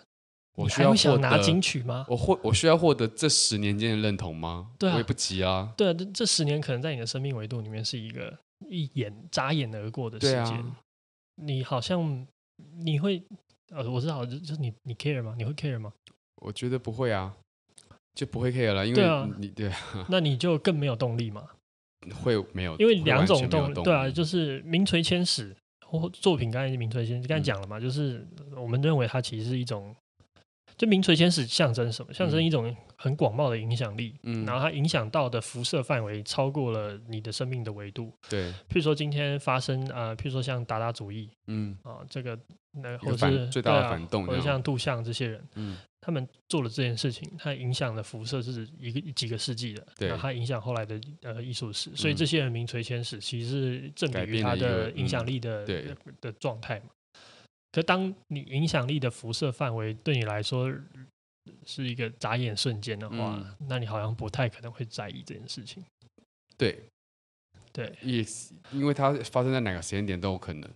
[0.56, 2.06] 我需要想拿金曲吗？
[2.08, 4.72] 我获我需要获得这十年间的认同吗？
[4.76, 5.72] 对啊，我也不急啊。
[5.76, 8.36] 对啊，这这十年可能在你的生命维度里面是一个
[8.68, 10.64] 一眼眨眼而过的时间，
[11.40, 12.26] 你好像。
[12.80, 13.22] 你会
[13.70, 15.32] 呃，我知道，就就是你你 care 吗？
[15.38, 15.92] 你会 care 吗？
[16.42, 17.32] 我觉得不会啊，
[18.14, 19.72] 就不会 care 了，因为你对啊，你对，
[20.10, 21.48] 那你就更没有动力嘛。
[22.20, 22.76] 会没有？
[22.78, 29.94] 因为两种动力，对啊，就是名垂千史或作品，刚才名垂千史，刚才讲了嘛，嗯、就是我们认为它其实是一种。
[30.78, 32.14] 就名垂千史象征什么？
[32.14, 38.50] 象征一种很广袤的影响力，嗯，然后它影响到的辐射范围超过了你的生命的维度，对。
[38.68, 42.38] 譬如说今天发生呃，譬如说像达达主义，嗯，啊，这个
[42.70, 55.66] 那或者是最大的反动，或者像杜象这些人，嗯，他们做了这件事情，它影响的辐射是一个几个世纪的，对，然后它影响后来的呃艺术史，所以这些人名垂千史，其实是正比于他的影响力的
[56.20, 56.86] 的状态嘛。
[57.70, 60.72] 可当你影响力的辐射范围对你来说
[61.66, 65.84] 是一个眨眼瞬间的话，嗯，那你好像不太可能会在意这件事情。
[66.56, 66.78] 对，
[67.72, 68.24] 对，也
[68.72, 70.68] 因为它发生在哪个时间点都有可能。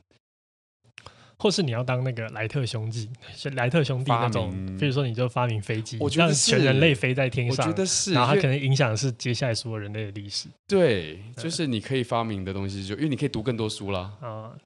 [1.38, 3.10] 或是你要当那个莱特兄弟，
[3.54, 10.48] 莱特兄弟那种，比如说你就发明飞机，让全人类飞在天上，我觉得是，然后它可能影响的是接下来所有人类的历史。
[10.68, 14.16] 对，就是你可以发明的东西就，就因为你可以读更多书啦。
[14.20, 14.56] 啊。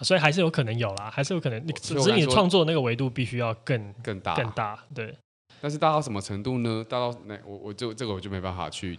[0.00, 1.66] 所以还是有可能有啦，还是有可能。
[1.74, 5.14] 只是你创作那个维度必须要更更大更大，对。
[5.60, 6.84] 但是大到什么程度呢？
[6.88, 8.98] 大到那我我就这个我就没办法去，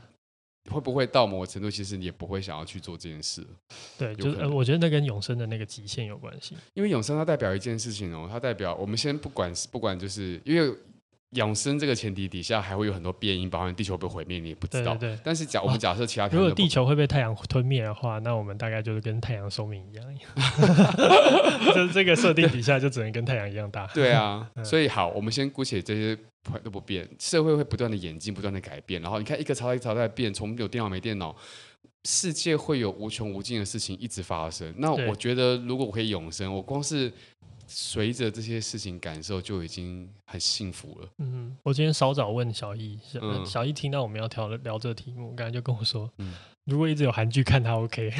[0.71, 3.45] 会不会到某个程度，其实你也不会想要去做这件事。
[3.97, 6.55] 对，就是呃，我觉得那跟永生的那个极限有关系。
[6.73, 10.75] 因为永生它代表一件事情哦，它代表我们先不管不管，就是因为。
[11.35, 14.95] 永生这个前提底下，还会有很多变因，包含地球被毁灭，你也不知道。
[14.95, 20.05] 对但是假我们假设其他，如果地球会被太阳吞灭的话，那我们大概就是跟太阳寿命一样。
[21.75, 23.85] 就这个设定底下，就只能跟太阳一样大。
[23.87, 26.17] 对啊，所以好，我们先姑且这些
[26.63, 29.01] 都不变，社会会不断的演进，不断的改变。
[29.01, 31.35] 然后你看，一个朝代一个朝代变，从有电脑没电脑，
[32.05, 34.73] 世界会有无穷无尽的事情一直发生。
[34.77, 37.11] 那我觉得，如果我可以永生，我光是。
[37.67, 41.07] 随着这些事情感受就已经很幸福了。
[41.19, 46.33] 嗯，我今天稍早问小易，嗯、小易听到我们要聊聊这个题目，刚才就跟我说，嗯、
[46.65, 48.11] 如果一直有韩剧看，他 OK，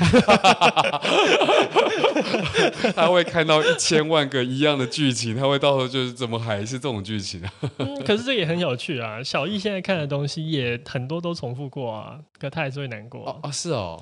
[2.96, 7.54] 他会看到一千万个一样的剧情，他会到时候就是怎么还是这种剧情啊？
[7.78, 9.24] 嗯，可是这也很有趣啊。
[9.24, 13.40] 小易现在看的东西也很多都重复过啊，可他还是会难过啊。
[13.44, 14.02] 哦，是哦。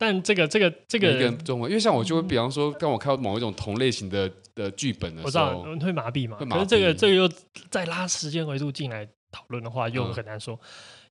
[0.00, 6.38] 但这个这个这个中文，因为像我就会，比方说，当我看到某一种同类型的的剧本的时候，我知道会麻痹嘛。
[6.38, 7.30] 可是这个这个又
[7.68, 10.58] 再拉时间维度进来讨论的话，又很难说。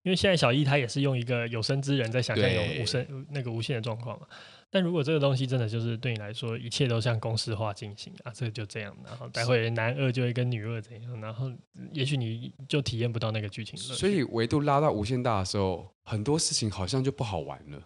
[0.02, 4.26] 因为现在小易他也是用一个有生之人在想象有无生那个无限的状况嘛。
[4.72, 11.52] 但如果这个东西真的就是对你来说，一切都像公式化进行啊，这个就这样，然后待会男二就会跟女二怎样，然后
[11.92, 13.78] 也许你就体验不到那个剧情。
[13.78, 17.82] 所以维度拉到无限大的时候，很多事情好像就不好玩了。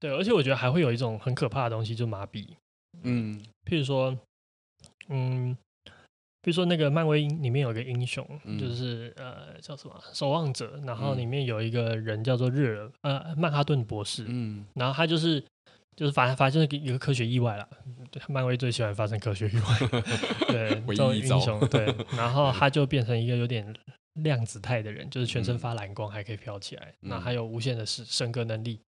[0.00, 2.46] 对，而且我觉得还会有一种很可怕的东西，就麻痹。
[3.02, 4.16] 嗯，譬如说，
[5.08, 5.56] 嗯，
[6.42, 14.24] 比如说那个漫威里面有一个英雄，嗯、就是呃叫什么守望者，然后里面有一个人叫做日尔，呃曼哈顿博士。
[14.28, 15.44] 嗯，然后他就是
[15.96, 17.68] 就是反正发生一个科学意外了。
[18.28, 20.02] 漫威最喜欢发生科学意外，
[20.48, 23.74] 对，这种英雄对， 然后他就变成一个有点
[24.14, 28.80] 量子态的人，就是全身发蓝光，还可以飘起来，那、嗯、还有无限的升升格能力。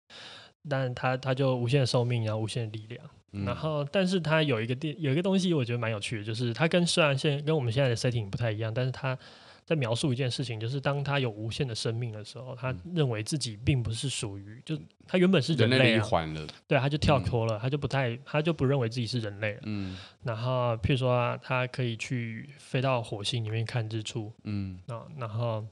[0.68, 9.18] 但他他就无限的寿命，然后无限的力量，嗯、然后但是他有一个电有一个东西，我觉得蛮有趣的，就是他跟虽然现跟我们现在的 setting 不太一样，但是他
[9.66, 14.76] 在描述一件事情，就是当他有无限的生命的时候，他认为自己并不是属于，就
[15.08, 19.60] 他原本是人类、啊、人类一环了，对，他就跳脱了，嗯、他就不太，他就不认为自己是人类了。
[19.64, 24.34] 嗯，然后譬如说，他可以去飞到火星里面看日出。
[24.44, 25.64] 嗯，啊，然后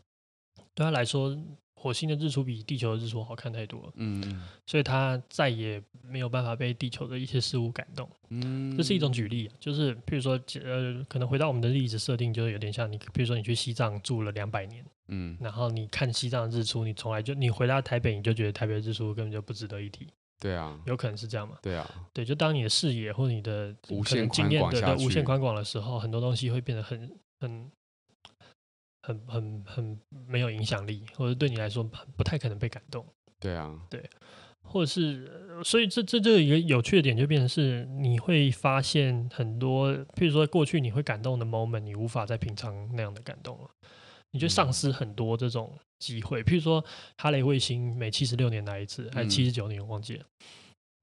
[0.76, 1.36] 对他来说。
[1.80, 20.08] 火星的日出比地球的日出好看太多了，嗯，所以他再也没有办法被地球的一些事物感动，嗯，这是一种举例，就是譬如说，呃，可能回到我们的例子设定，就是有点像你，比如说你去西藏住了两百年，嗯，然后你看西藏的日出，你从来就你回到台北，你就觉得台北的日出根本就不值得一提，
[20.40, 21.58] 对啊，有可能是这样嘛？
[21.62, 27.72] 对啊，对，就当你的视野或者你的无限经验的无限宽广的时候，很多东西会变得很很。
[29.08, 31.82] 很很很没有影响力，或者对你来说
[32.18, 33.06] 不太可能被感动。
[33.40, 34.04] 对啊，对，
[34.62, 43.70] 或者是，所以这这这一个有趣的点就变成是，你会发现很多，譬如说过去你会感动的 moment，你无法再品尝那样的感动了，
[44.32, 46.42] 你就丧失很多这种机会。
[46.42, 46.84] 嗯、譬如说，
[47.18, 50.26] 哈雷彗星每七十六年来一次，还是七十九年，我忘记了。
[50.42, 50.48] 嗯、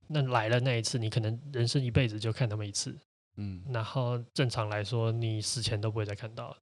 [0.08, 2.94] 那来了那一次，你可能人生一辈子就看那么一次。
[3.36, 6.56] 嗯，然后正常来说，你死前都不会再看到了。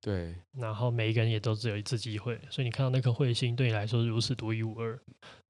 [0.00, 4.96] 对，然后每一个人也都只有一次机会，所以你看到那颗彗星对你来说如此独一无二，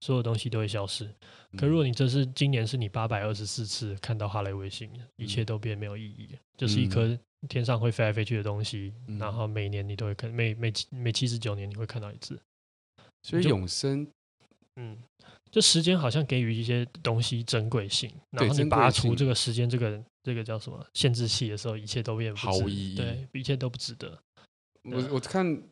[0.00, 1.08] 所有东西都会消失。
[1.56, 12.40] 可如果你这是今年是你八百二十四次看到哈雷彗星，一切都变没有意义，就是一颗天上会飞来飞去的东西，然后每年你都会看，每每每七十九年你会看到一次。
[13.22, 14.06] 所以永生，
[14.76, 14.96] 嗯，
[15.50, 24.18] 就时间好像给予一些东西珍贵性，然后你拔除这个时间这个这个叫什么限制器的时候，一切都变毫无意义，对，一切都不值得。
[24.92, 25.62] 我我看，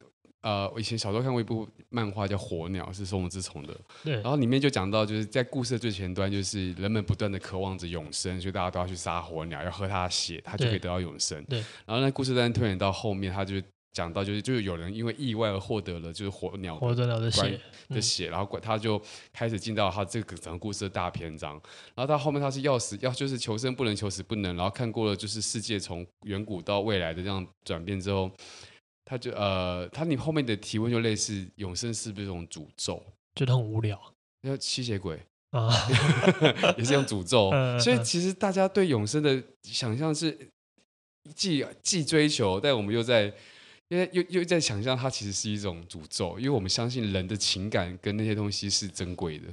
[0.43, 3.77] 呃，我以前小时候看过一部漫画叫《火鸟》，是松本治虫的。
[4.05, 4.15] 对。
[4.15, 11.43] 然后里面就讲到，就是在故事的最前端，就是人们不断的渴望着永生，所以大家都要去杀火鸟，要喝它的血，它就可以得到永生。
[11.45, 11.59] 对。
[11.85, 13.55] 然后那故事在推演到后面，他就
[13.93, 19.01] 讲到，就是就是有人因为意外而获得了就是火鸟火鸟的血的血，然后管他就
[19.33, 21.53] 开始进到他这个整个故事的大篇章。
[21.95, 28.31] 然后到后面他是要死要就是求生不能求死不能，然后看过了就是世界从远古到未来的这样转变之后。
[29.09, 33.01] 他就呃，他你后面的提问就类似永生是不是一种诅咒？
[33.37, 33.99] 觉得很无聊。
[34.43, 35.19] 那吸血鬼
[35.51, 35.71] 啊，
[36.77, 37.53] 也是用诅咒。
[37.81, 40.37] 所以其实大家对永生的想象是
[41.35, 43.33] 既既追求，但我们又在
[43.89, 49.47] 因为又又在想象它其实是一种诅咒，因为我们相信人的情感跟那些东西是珍贵的。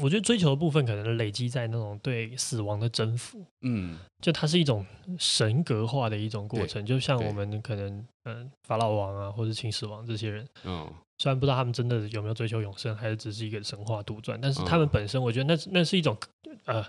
[0.00, 4.84] 我觉得追求的部分可能累积在那种对死亡的征服，嗯，就它是一种
[5.18, 16.16] 神格化的一种过程，就像我们可能嗯法老王啊，或者秦始皇这些人，嗯，虽然不知道他们真的有没有追求永生，还是只是一个神话杜撰，但是他们本身，我觉得那那是一种
[16.64, 16.82] 呃，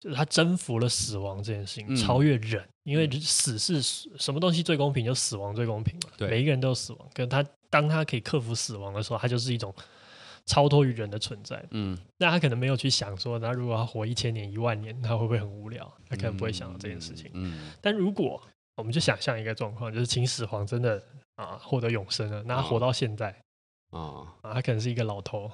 [0.00, 9.74] 就是他征服了死亡这件事情，嗯、超越人，因为死是什么东西最公平，就死亡最公平嘛，对，每一个人都有死亡，可是他当他可以克服死亡的时候，他就是一种。
[10.48, 15.86] 超脱于人的存在，嗯，那他可能没有去想说，那如果他活一千年、一万年，他会不会很无聊？
[16.08, 17.30] 他可能不会想到这件事情。
[17.34, 18.42] 嗯，嗯，但如果
[18.74, 21.00] 我们就想象一个状况，就是秦始皇真的
[21.36, 23.36] 啊获得永生了，那他活到现在。
[23.90, 24.26] 啊。
[24.42, 25.50] 啊，他可能是一个老头，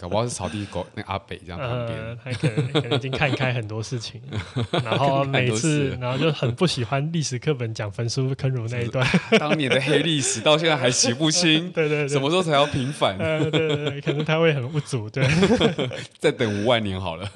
[0.00, 4.20] 搞不好是草地狗那阿北这样旁边，他可能可能已经看开很多事情，
[4.84, 9.06] 然后每次然后就很不喜欢历史课本讲焚书坑儒那一段，
[9.38, 13.18] 当年的黑历史到现在还洗不清， 对对，什么时候才要平反？
[13.18, 15.26] 对对对，可能他会很不足，对，
[16.18, 17.28] 再等五万年好了。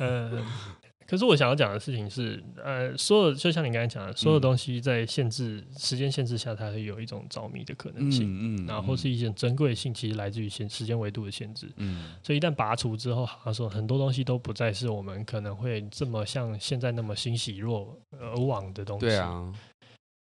[1.06, 19.52] 可是我想要讲的事情是，呃，所有就像你刚才讲的，所有东西在限制、嗯、时间限制下，它会有一种着迷的可能性，嗯，嗯，然后是一些珍贵性，其实来自于限时间维度的限制，嗯，所以一旦拔除之后，好像说很多东西都不再是我们可能会这么像现在那么欣喜若而往的东西，对啊，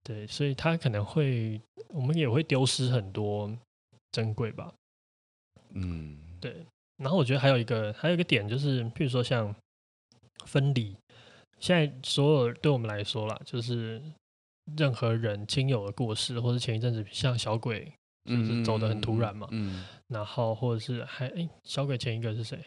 [0.04, 3.56] 对，所以它可能会，我们也会丢失很多
[4.12, 4.74] 珍贵吧，
[5.74, 6.66] 嗯，对，
[6.98, 9.56] 然后我觉得还有一个还有一个点就是，譬如说像。
[10.52, 10.94] 分离，
[11.60, 14.02] 现在所有对我们来说啦，就是
[14.76, 17.90] 任何人亲友的过世，或是前一阵子像小鬼，
[18.26, 22.60] 就是走的很突然嘛，嗯，嗯嗯然后或者是还哎、欸，小鬼前一个是谁？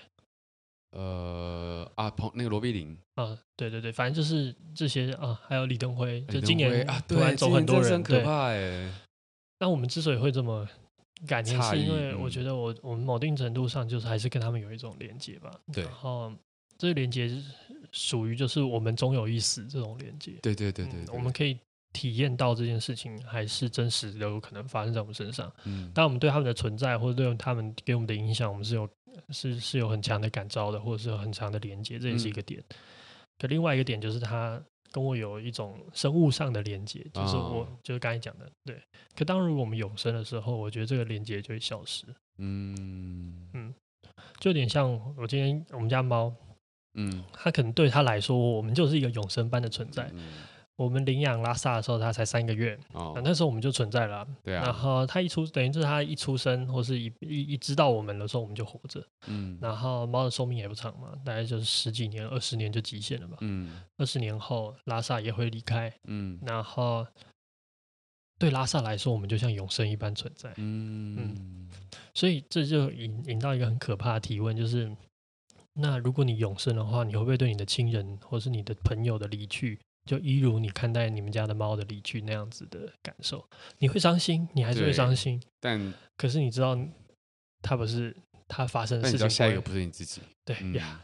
[0.92, 8.90] 呃，啊，彭那个罗碧玲啊，对对对，反正就是这些啊，还有李登辉，就今年突然走很多人，可怕哎。
[9.60, 10.66] 那我们之所以会这么
[11.26, 16.32] 感情，是因为我觉得我我们某定程度上就是还是跟他们有一种连接吧，对，然后。
[16.76, 17.30] 这个连接
[17.94, 21.56] 属于就是我们终有一死这种连接，对对对对，我们可以
[21.92, 25.50] 体验到这件事情还是真实的，有可能发生在我们身上。
[25.64, 28.88] 嗯，但我们对他们的存在或者对他们给我们的影响，我们是有
[29.30, 32.60] 是是有很强的感召的，或者是有很强的连接，这也是一个点。
[33.38, 38.80] 可另外一个点就是，它跟我有一种生物上的连接，就是我、哦、就是刚才讲的，对。
[39.14, 42.04] 可当如果我们永生的时候，我觉得这个连接就会消失。
[42.38, 43.74] 嗯嗯，
[44.40, 46.34] 就有点像我今天我们家猫，
[46.94, 50.10] 嗯，他可能对他来说，我们就是一个永生般的存在。
[50.14, 50.22] 嗯
[50.76, 54.26] 我们领养拉萨的时候，它才三个月，哦、那时候我们就存在了、啊。
[54.42, 54.64] 对啊。
[54.64, 59.00] 然后它一出，等于就是它一出生，或是一一一知道我们的时候，我们就活着。
[59.28, 59.56] 嗯。
[59.62, 63.36] 然后猫的寿命也不长嘛，大概就是十几年、二十年就极限了吧。
[63.42, 63.82] 嗯。
[63.98, 65.92] 二十年后，拉萨也会离开。
[66.08, 66.40] 嗯。
[66.44, 67.06] 然后，
[68.36, 70.52] 对拉萨来说，我们就像永生一般存在。
[70.56, 71.14] 嗯。
[71.16, 71.70] 嗯。
[72.14, 74.90] 所以这就引引到一个很可怕的提问，就是：
[75.74, 79.78] 那如果你永生的话，你会不会对你的亲人或是你的朋友的离去？
[80.04, 83.42] 就一如你看待你们家的猫的离去那样子的感受，
[83.78, 85.42] 你会伤心，你还是会伤心。
[85.58, 86.78] 但可是你知道，
[87.62, 88.14] 它不是
[88.46, 89.30] 它发生的事情。
[89.30, 91.00] 下一个不是你自己，对呀，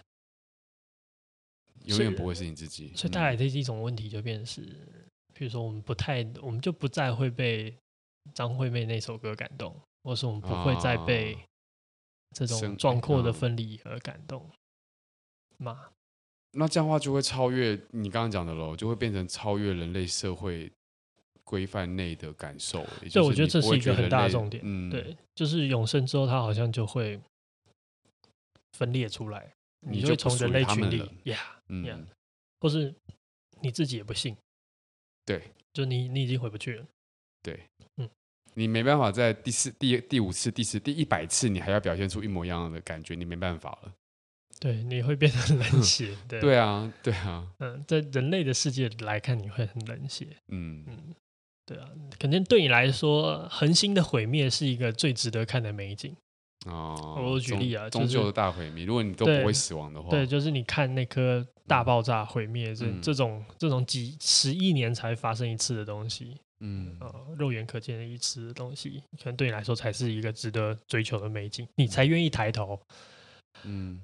[1.84, 2.92] 永远不会是你自己。
[2.94, 4.60] 所以带来的一种问题就变成是，
[5.32, 7.74] 比如说我们不太，我们就不再会被
[8.34, 11.38] 张惠妹那首歌感动，或是我们不会再被
[12.32, 14.46] 这种壮阔的分离而感动
[15.60, 15.90] 吗？
[16.52, 20.68] 那这样的话就会超越你刚刚讲的喽，就会变成超越人类社会
[21.44, 22.84] 规范内的感受。
[23.12, 24.60] 对，我觉得这是一个很大的重点。
[24.64, 27.20] 嗯，对，就是永生之后，它好像就会
[28.72, 32.04] 分裂出来，你就会从人类群里呀，嗯，
[32.60, 32.92] 或是
[33.60, 34.36] 你自己也不信，
[35.24, 35.40] 对，
[35.72, 36.86] 就你你已经回不去了，
[37.42, 37.64] 对，
[37.98, 38.10] 嗯，
[38.54, 43.94] 你没办法在第四、第第五次、第十、第一百次，你还要表现出一模一样的感觉，你没办法了。
[44.60, 46.10] 对，你会变得冷血。
[46.28, 47.48] 对，对啊，对啊。
[47.58, 50.26] 嗯，在人类的世界来看，你会很冷血。
[50.48, 51.14] 嗯嗯，
[51.64, 51.88] 对啊，
[52.18, 56.14] 肯定对你来说，恒星的毁灭是一个最值得看的美景。
[56.66, 66.98] 哦，我举例啊，终究的大毁灭，如果你都不会死亡的话，对，就是你看那颗大爆炸毁灭，这这种这种几十亿年才发生一次的东西，嗯，
[67.38, 72.78] 肉眼可见的一次的东西，可能对你来说才是一个值得追求的美景，你才愿意抬头。
[72.78, 72.96] 嗯，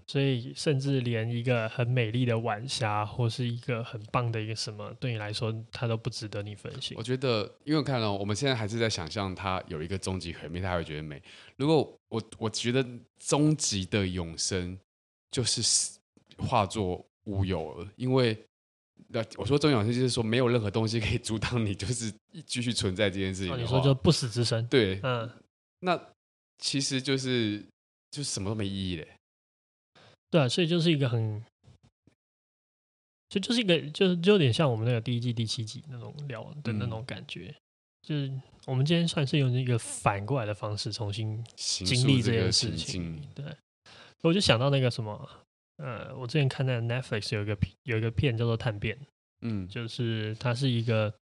[0.07, 6.95] 所以甚至连一个很美丽的晚霞，或是一个很棒的一个什么，对你来说，它都不值得你分心。
[6.99, 11.23] 我觉得，因为我看了我们现在还是在想象它有一个终极毁灭，它会觉得美。
[11.57, 12.87] 如果我我觉得
[13.19, 14.79] 终极的永生
[15.31, 15.99] 就是
[16.37, 18.37] 化作乌有了，因为
[19.09, 22.13] 那我说终极永生就是说没有任何东西可以阻挡你，就是
[22.45, 23.59] 继续存在这件事情。
[23.59, 24.67] 你说就不死之身？
[24.67, 25.31] 对，嗯，
[25.81, 25.99] 那
[26.59, 27.65] 其实就是
[28.11, 29.09] 就是什么都没意义嘞。
[30.31, 31.45] 对啊，所以就是一个很，
[33.29, 37.55] 就就是一个，就是就有点像我们那个第一季第七集那种聊的那种感觉，嗯、
[38.03, 43.23] 就是我们今天算是用一个反过来的方式重新经历这件事情。
[43.35, 43.45] 对，
[44.23, 45.29] 我就想到那个什么，
[45.77, 48.97] 呃，我之前看那个 Netflix 有一个有一个片叫做《探变》，
[49.43, 51.15] 嗯，就是它是一个，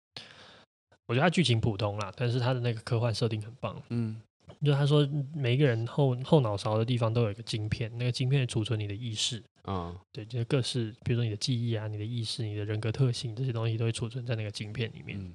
[1.05, 4.19] 我觉得它剧情普通啦，但是它的那个科幻设定很棒，嗯。
[4.65, 9.37] 就他说，每一个人后后脑勺的地方都有一个晶片，那个晶片储存你的意识。
[9.61, 15.17] 啊，嗯、对，就是各式，比如说你的记忆啊、你的意识、你的人格特性这些东西都会储存在那个晶片里面。
[15.19, 15.33] 嗯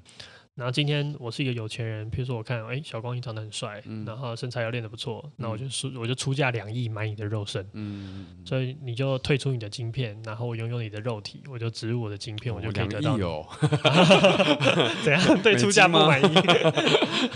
[0.57, 13.17] 然后今天我是一个有钱人，比如说我看，哎，小光你长得很帅，嗯、然后身材又练得不错，那、嗯、我就出我就出价两亿买你的肉身，嗯，所以你就退出你的晶片，然后我拥有你的肉体，我就植入我的晶片，我就可以得到。
[13.17, 13.47] 哦，
[15.03, 15.43] 怎样？
[15.43, 16.35] 对，出价不满意。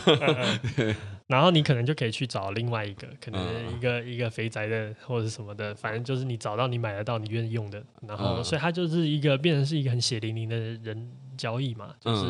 [1.27, 3.41] 然后你可能就可以去找另外一个，可能
[3.75, 12.23] 一个、嗯、一个肥宅的或者什么的，反正就是你找到你买得到你愿意用的，然后、嗯、所以它就是一个变成是一个很血淋淋的人交易嘛，就是。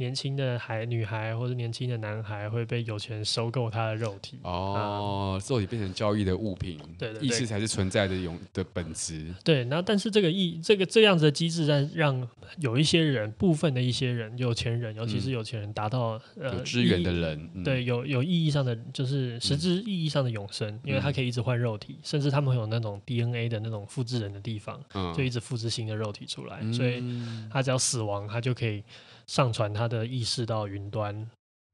[0.00, 4.38] 嗯年轻的孩女孩或者年轻的男孩会被有钱人收购他的肉体。
[4.42, 9.32] 哦，肉体变成交易的物品，对，意识才是存在的永的本质。
[9.44, 12.26] 对，然后但是这个意这个这样子的机制在让
[12.58, 24.80] 有一些人部分的一些人有钱人，尤其是有钱人达到呃有资源的人，对，有有意义上的就是实质意义上的永生，因为他可以一直换肉体，甚至他们会有那种 DNA 的那种复制人的地方，
[25.14, 27.04] 就一直复制新的肉体出来，所以
[27.50, 28.82] 他只要死亡，他就可以。
[29.30, 31.14] 上传他的意识到云端，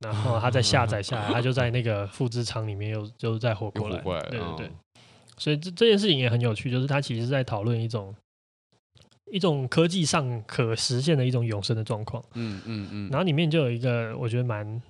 [0.01, 3.99] 然后他再下载下来，他就在那个复制厂里面又 就再活过来。
[4.03, 4.71] 过来对对对，
[5.39, 8.15] 所以这这件事情也很有趣，就是他其实是在讨论一种
[9.33, 12.23] 一种科技上可实现的一种永生的状况。
[12.35, 13.09] 嗯嗯嗯。
[13.09, 14.83] 然后里面就有一个我觉得蛮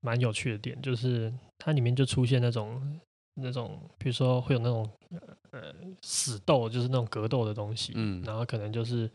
[0.00, 3.00] 蛮有趣的点，就是它里面就出现那种
[3.34, 4.88] 那种，比如说会有那种
[5.50, 7.94] 呃死斗，就是那种格斗的东西。
[7.96, 8.22] 嗯。
[8.24, 9.10] 然后可能就是。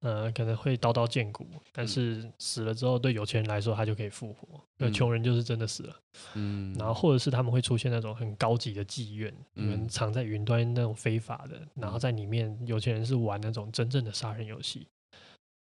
[0.00, 5.96] 呃，可能会刀刀见骨，但是死了之后，对有钱人来说，他就可以复活；对穷人就是真的死了。
[6.34, 14.86] 嗯，然后或者是他们会出现那种很高级的妓院，嗯，藏在云端那种非法的，然后在里面有钱人是玩那种真正的杀人游戏。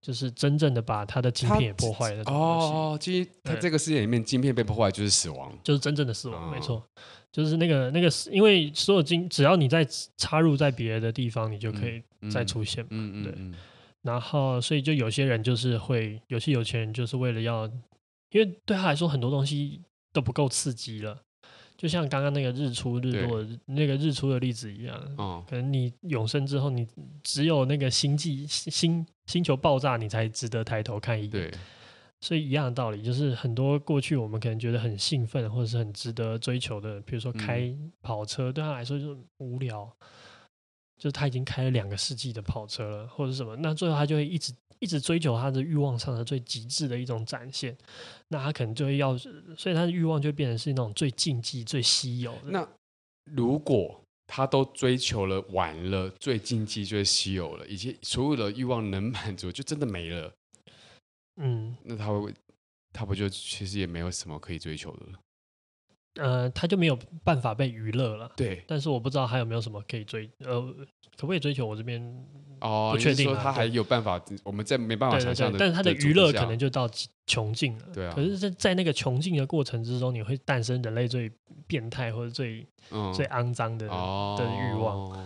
[0.02, 2.24] 就是真正的把他的晶片也破坏了。
[2.26, 6.84] 哦，其实他这个世界里面晶片被破坏就是死亡，就是真正的死亡，哦、没错，
[7.32, 12.90] 就是那个那个，因为所有晶只要你在插入在别的地方，你就可以再出现嘛。
[12.92, 13.58] 嗯嗯，对。
[14.04, 17.66] 然后，所以就有些人就是会，有些有钱人就是为了要，
[18.32, 19.82] 因为对他来说很多东西
[20.12, 21.20] 都不够刺激了。
[21.76, 26.88] 就像刚刚那个日出日落那个日出的例子一样，哦，可能你永生之后，你
[27.24, 31.30] 只有那个星际星星球爆炸，你才值得抬头看一眼。
[31.32, 31.52] 对，
[32.22, 39.92] 所以一样的道理，就是很多过去我们可能觉得很兴奋或者是很值得追求的，比如说开跑车，对他来说就是无聊。
[41.04, 47.78] 就是他已经开了两个世纪的跑车了，或者什么，那最后他就会一直一直追求他的欲望上的最极致的一种展现，
[48.30, 52.52] 那他可能就会要，所以他的欲望就会变成是那种最禁忌、最稀有的。
[52.52, 52.66] 那
[53.26, 60.32] 如果他都追求了完了，最禁忌、最稀有了，以及所有的欲望能满足，就真的没了。
[61.36, 62.34] 嗯，那他会，
[62.94, 65.20] 他不就其实也没有什么可以追求的了？
[66.16, 68.32] 呃，他就没有办法被娱乐了。
[68.36, 70.62] 对，但是我不知道还有没有什么可以追，呃，
[71.18, 71.66] 可不可以追求？
[71.66, 72.02] 我这边
[72.62, 73.26] 哦，不确定。
[73.26, 75.58] 说他还有办法，我们在没办法想象的。
[75.58, 76.88] 但是他的娱乐可能就到
[77.26, 77.86] 穷尽了。
[77.94, 78.14] 对啊。
[78.16, 81.32] 可是，在在那个穷尽的过程之中，你会诞生人类最
[81.66, 85.18] 变态或者最、嗯、最肮脏的、哦、的欲望。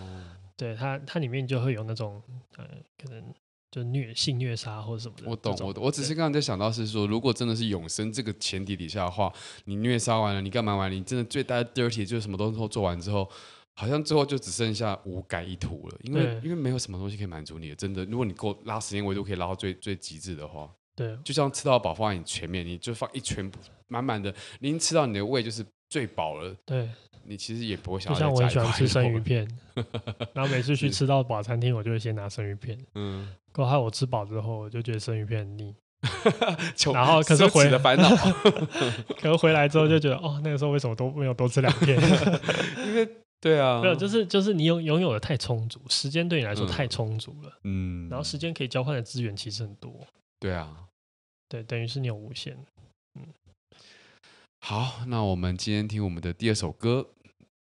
[0.56, 2.22] 对它，它里面就会有那种
[2.58, 2.66] 呃，
[2.98, 3.24] 可能。
[3.70, 5.84] 就虐性虐杀或者什么的，我懂，我懂。
[5.84, 9.32] 我只是刚刚在想到是说，如果真的是永生这个前提底下的话，
[9.66, 10.96] 你虐杀完了，你干嘛完了？
[10.96, 13.30] 你真的最大的 dirty 就是什么东西都做完之后，
[13.76, 17.76] 好像最后就只剩下五改一徒了，因为因为没有什么东西可以满足你的。
[17.76, 23.52] 真的，如果你够拉时间维度可以拉到最最极致的话，对，就像吃到饱放在你前面，你就放一圈
[23.88, 26.90] 满满的，你已经吃到你的胃就是最饱了，对。
[27.30, 29.46] 你其实也不会想要，像我很喜欢吃生鱼片，
[30.34, 32.80] 然后每次去吃到饱餐厅，我就会先拿生鱼片。
[32.96, 33.28] 嗯，
[33.58, 35.76] 过后我吃饱之后，我就觉得生鱼片很腻。
[36.94, 38.08] 然后可是回的烦恼，
[39.20, 42.00] 可是回来之后就觉得，哦，那个时候为什么都没有多吃两片？
[42.86, 43.10] 因为
[43.42, 47.52] 对啊，没有，就是就是你拥拥有的太充足，时间对你来说太充足了。
[47.64, 50.06] 嗯，然后时间可以交换的资源其实很多。
[50.40, 50.86] 对啊，
[51.50, 52.56] 对，等于是你有无限。
[53.16, 53.26] 嗯，
[54.60, 57.08] 好，那我们今天听我们的第二首歌。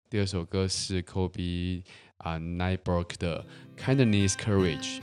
[0.10, 1.84] 第二首歌是 Kobe
[2.18, 3.46] 啊 Nyberg 的
[3.82, 5.00] 《Kindness Courage》。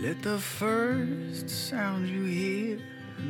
[0.00, 2.78] Let the first sound you hear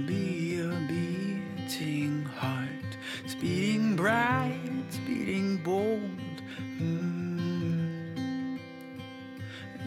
[0.06, 2.77] be a beating heart,
[3.26, 6.42] speeding bright, speeding bold.
[6.80, 8.58] Mm.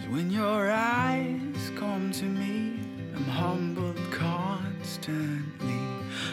[0.09, 2.79] When your eyes come to me,
[3.15, 5.79] I'm humbled constantly,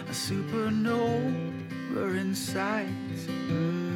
[0.08, 2.88] a supernova in sight.
[3.26, 3.87] Mm.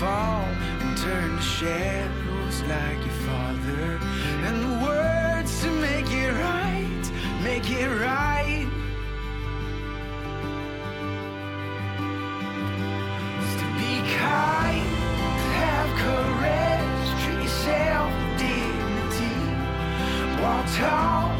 [0.00, 0.44] Fall
[0.80, 3.98] and turn to shadows like your father.
[4.44, 7.04] And the words to make it right,
[7.42, 8.68] make it right.
[13.40, 14.86] Is to be kind,
[15.56, 19.36] have courage, treat yourself with dignity.
[20.42, 21.35] Walk tall,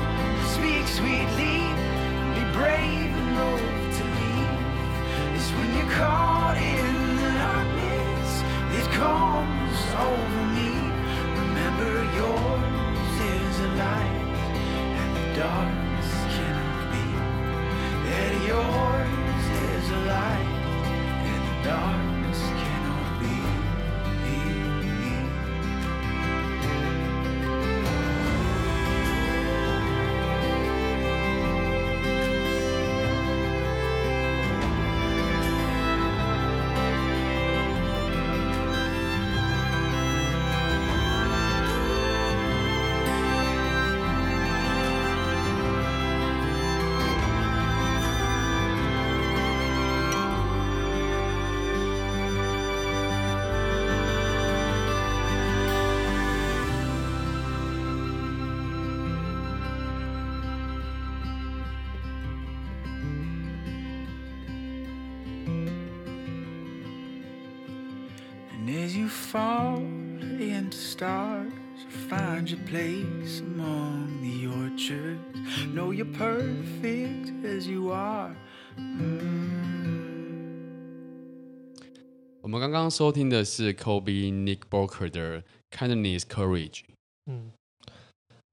[18.46, 19.15] yours
[72.46, 75.20] find your place among the orchards.
[75.74, 78.34] Know you're perfect as you are.
[78.76, 79.56] Mm.
[82.42, 86.82] 我们刚刚收听的是 Kobe Nick Barker 的 Kindness Courage。
[87.26, 87.50] 嗯，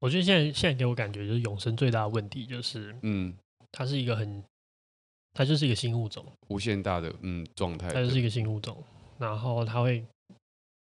[0.00, 3.34] 我觉得现在现在给我感觉就是永生最大的问题就是，嗯，
[3.70, 4.42] 它是一个很，
[5.32, 8.82] 它就是一个新物种，无限大的嗯状态，它就是一个新物种，
[9.18, 10.04] 然后它会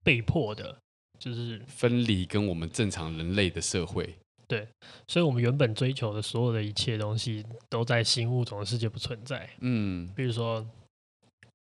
[0.04, 0.78] 被迫的，
[1.22, 4.16] 就是分离跟我们正常人类的社会。
[4.48, 4.68] 对，
[5.08, 9.48] 所以我们原本追求的所有的一切东西都在新物种的世界不存在。
[9.60, 10.66] 嗯比如说，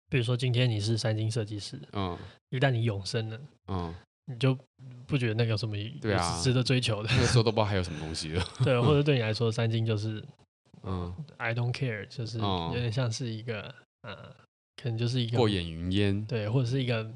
[0.10, 2.18] 比如说今天你是三金设计师，嗯
[2.52, 3.94] 一旦你永生了，嗯，
[4.26, 4.58] 你就
[5.06, 7.10] 不觉得那个有什么对啊值得追求的？
[7.12, 8.44] 那个时候都不知道还有什么东西了。
[8.64, 10.24] 对，或者对你来说，三金就是
[10.82, 14.16] 嗯，I don't care，就是哦有点像是一个呃，
[14.82, 16.26] 可能就是一个过眼云烟。
[16.26, 17.08] 对，或者是一个，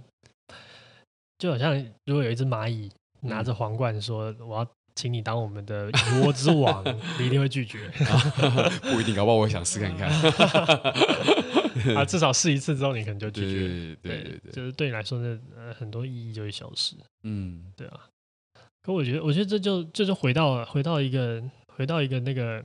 [1.44, 1.76] 就好像
[2.06, 2.90] 如果有一只蚂蚁
[3.24, 6.82] 拿着皇冠说我要请你当我们的蚁窝之王，
[7.20, 7.90] 你一定会拒绝。
[8.94, 10.10] 不一定，搞不好我也想试看看。
[12.00, 13.98] 啊，至少试一次之后，你可能就拒绝。
[14.02, 16.96] 对对对就是对你来说，那呃很多意义就会消失。
[17.24, 18.00] 嗯对啊，
[18.82, 22.64] 可我觉得，我觉得这就这就回到回到一个回到一个那个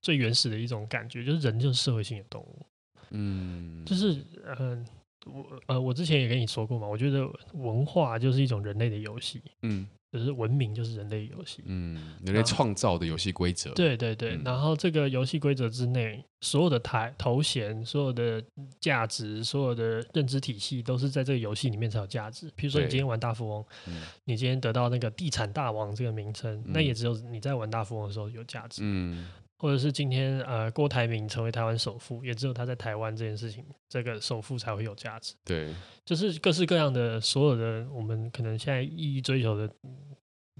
[0.00, 2.64] 最原始的一种感觉，就是人就是社会性的动物，
[3.10, 4.82] 嗯，就是呃
[5.26, 11.62] 我呃我之前也跟你说过嘛，我觉得文化就是一种人类的游戏，嗯就是文明就是人类游戏。
[11.64, 13.72] 嗯，人类创造的游戏规则。
[13.72, 18.44] 对对对，嗯然后这个游戏规则之内，所有的台头衔、所有的
[18.78, 22.50] 价值、所有的认知体系，都是在这个游戏里面才有价值。
[22.54, 28.82] 比如说，你今天玩大富翁，嗯你今天得到那个地产大王这个名称，嗯那也只有你在玩大富翁的时候有价值。
[28.84, 29.30] 嗯
[29.62, 35.36] 或者是今天呃郭台铭成为台湾首富，也只有他在台湾这件事情，这个首富才会有价值。
[35.44, 35.72] 对，
[36.04, 39.72] 就是各式各样的所有的我们可能现在意义追求的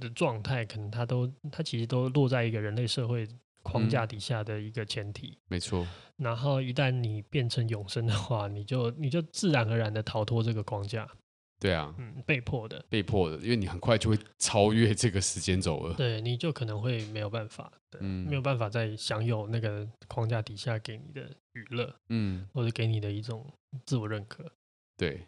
[0.00, 3.26] 的状态，可能它都它其实都落在一个人类社会
[3.64, 5.36] 框架底下的一个前提。
[5.48, 5.84] 没错。
[6.16, 11.08] 然后一旦你变成永生的话，你就你就自然而然的逃脱这个框架，
[11.58, 15.94] 对啊，嗯，被迫的，被迫的，因为你很快就会超越这个时间轴了。
[15.94, 23.44] 对，你就可能会没有办法，对，嗯没有办法在享有那个框架底下给你的娱乐，嗯，或者给你的一种
[23.84, 24.44] 自我认可。
[24.96, 25.26] 对，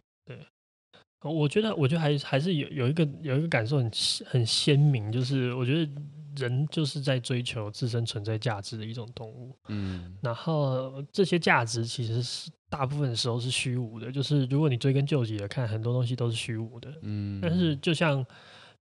[1.23, 3.91] 我觉得，我觉得还还是有有一个有一个感受很
[4.27, 6.03] 很鲜明，就是我觉得
[6.37, 9.57] 人就是在追求自身存在价值的一种动物。
[9.69, 16.93] 嗯然后这些价值其实是大部分时候是虚无的，就是如果你追根究底的看，很多东西都是虚无的。
[17.03, 18.25] 嗯，但是就像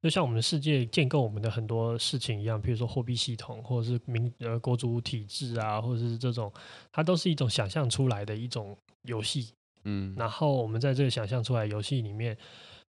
[0.03, 6.51] 就像我们世界建构我们的很多事情一样，比如说货币系统，或者是民呃国族体制啊，或者是这种，
[6.91, 9.53] 它都是一种想象出来的一种游戏。
[9.85, 12.37] 嗯，然后我们在这个想象出来游戏里面，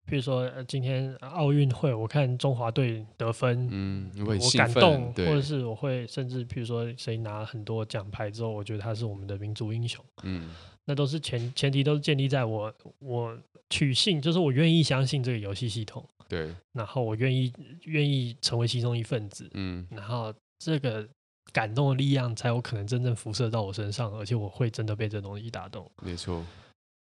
[0.06, 10.52] 比如说、呃、今天奥运会，我看中华队得分，嗯，我感动，或者是我会甚至比如说谁拿很多奖牌之后，我觉得他是我们的民族英雄，嗯。
[10.86, 13.36] 那都是前前提都是建立在我我
[13.70, 17.52] 取信，就是我愿意相信这个游戏系统，对，然后我愿意
[17.86, 21.06] 愿意成为其中一份子，嗯然后这个
[21.52, 25.92] 感动的力量才有可能真正辐射到我身上，而且我会真的被这东西打动。
[26.04, 26.46] 没错，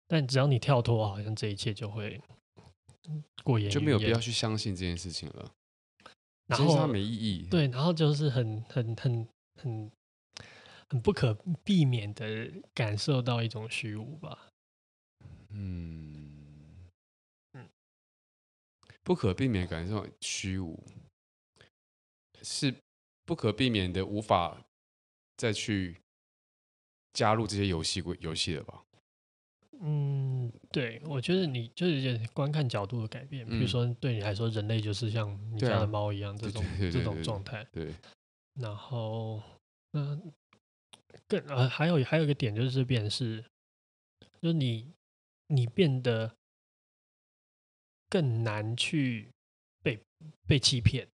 [0.07, 2.21] 但只要你跳脱，好像这一切就会
[3.45, 5.49] 过眼，就没有必要去相信这件事情了。
[6.47, 9.27] 然后它没意义，对，然后就是很很很
[9.61, 9.89] 很
[10.89, 14.49] 很不可避免的感受到一种虚无吧。
[15.55, 16.12] 嗯嗯，
[19.03, 20.81] 不可避免感受虚无，
[22.41, 22.73] 是
[23.25, 24.65] 不可避免的，无法
[25.37, 25.97] 再去
[27.11, 28.83] 加入这些游戏规游戏了吧？
[29.81, 37.67] 嗯，对，我觉得你就是观看角度的改变，比如说对你来说，人类就是像你家的猫一样这种这种状态。
[37.73, 37.93] 对，
[38.53, 39.41] 然后
[39.91, 40.31] 嗯，
[41.27, 43.43] 更呃还有还有一个点就是这边是，
[44.41, 44.93] 就是你
[45.47, 46.33] 你变得
[48.13, 49.27] 更难去
[49.81, 49.97] 被
[50.45, 51.07] 被欺骗，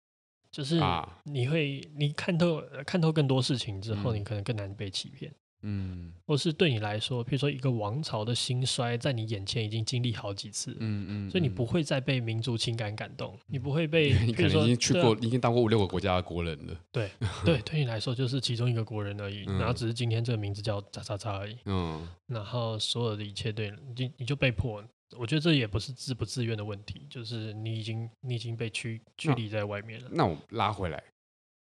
[0.50, 0.80] 就是
[1.24, 5.30] 你会你看透看透更多事情之后，你可能更难被欺骗。
[5.62, 17.10] 嗯，或是对你来说，譬如说一个王朝的兴衰，在你眼前已经经历好几次，嗯嗯，所以你不会再被民族情感感动，你不会 被，你可能已经去过，已经当过五六个国家的国人了， 对
[17.44, 30.08] 对，对你来说就是其中一个国人而已，然后只是今天这个名字叫叉叉叉而已，嗯，然后所有的一切对你就你就被迫，我觉得这也不是自不自愿的问题，就是你已经你已经被驱驱离在外面了。
[30.12, 31.04] 那我拉回来，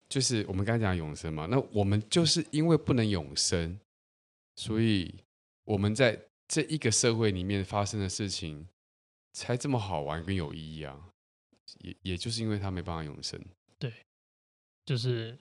[0.08, 3.78] 就是我们刚才讲永生嘛，那我们就是因为不能永生。
[4.56, 5.14] 所以
[5.64, 8.68] 我们在这一个社会里面发生的事情，
[9.32, 11.08] 才这么好玩跟有意义啊！
[11.78, 13.42] 也也就是因为他没办法永生。
[13.78, 13.90] 对，
[14.84, 15.38] 就是，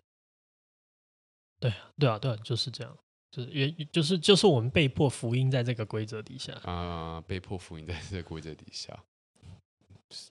[1.59, 2.97] 对啊，对啊，对啊，就是这样，
[3.32, 8.97] 就是也就是就是我们被迫福音在这个规则底下啊，被迫福音在这个规则底下，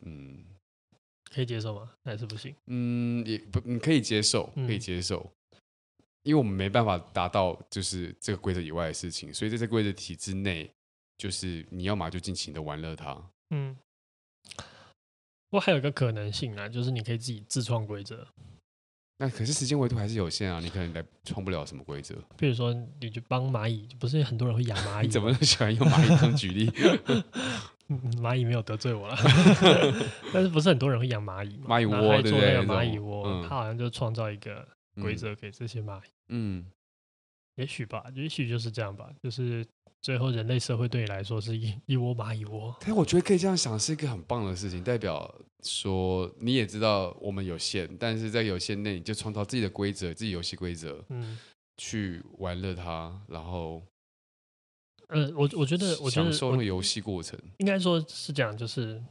[0.02, 0.44] 嗯，
[1.30, 1.92] 可以接受吗？
[2.04, 2.54] 还是不行？
[2.66, 5.20] 嗯，也不，你可以接受，可以接受。
[5.20, 5.32] 嗯
[6.24, 10.70] 因为我们没办法达到就是这个规则以外的事情，所以在这个规则体制内，
[11.16, 13.30] 就是你要嘛就尽情的玩乐它。
[13.48, 13.74] 嗯，
[15.48, 18.28] 不过还有一个可能性啊，就是你可以自己自创规则。
[19.18, 22.14] 那可是时间维度还是有限啊，你可能来创不了什么规则。
[22.36, 25.06] 比如说，你就帮蚂蚁，不是很多人会养蚂蚁？
[25.06, 26.70] 你怎么喜欢用蚂蚁当举例？
[28.20, 29.16] 蚂蚁没有得罪我了，
[30.32, 31.60] 但是不是很多人会养蚂蚁？
[31.66, 32.58] 蚂蚁窝对不对？
[32.64, 34.66] 蚂蚁窝，他好像就创造一个。
[35.00, 36.66] 规则给这些蚂蚁，嗯，
[37.58, 39.66] 也许吧，也许就是这样吧，就是
[40.00, 42.74] 最后人类社会对你来说是一一窝蚂蚁窝。
[42.80, 45.34] 但我觉得可以这样想，是一个很棒的事情，代表
[45.64, 51.36] 说你也知道我们有限，但是在有限内，你就创造自己的规则，自己游戏规则，嗯，
[51.78, 53.82] 去玩乐它，然后，
[55.08, 59.02] 呃，我我觉得，我觉得享受那个游戏过程，应该说是这样，就是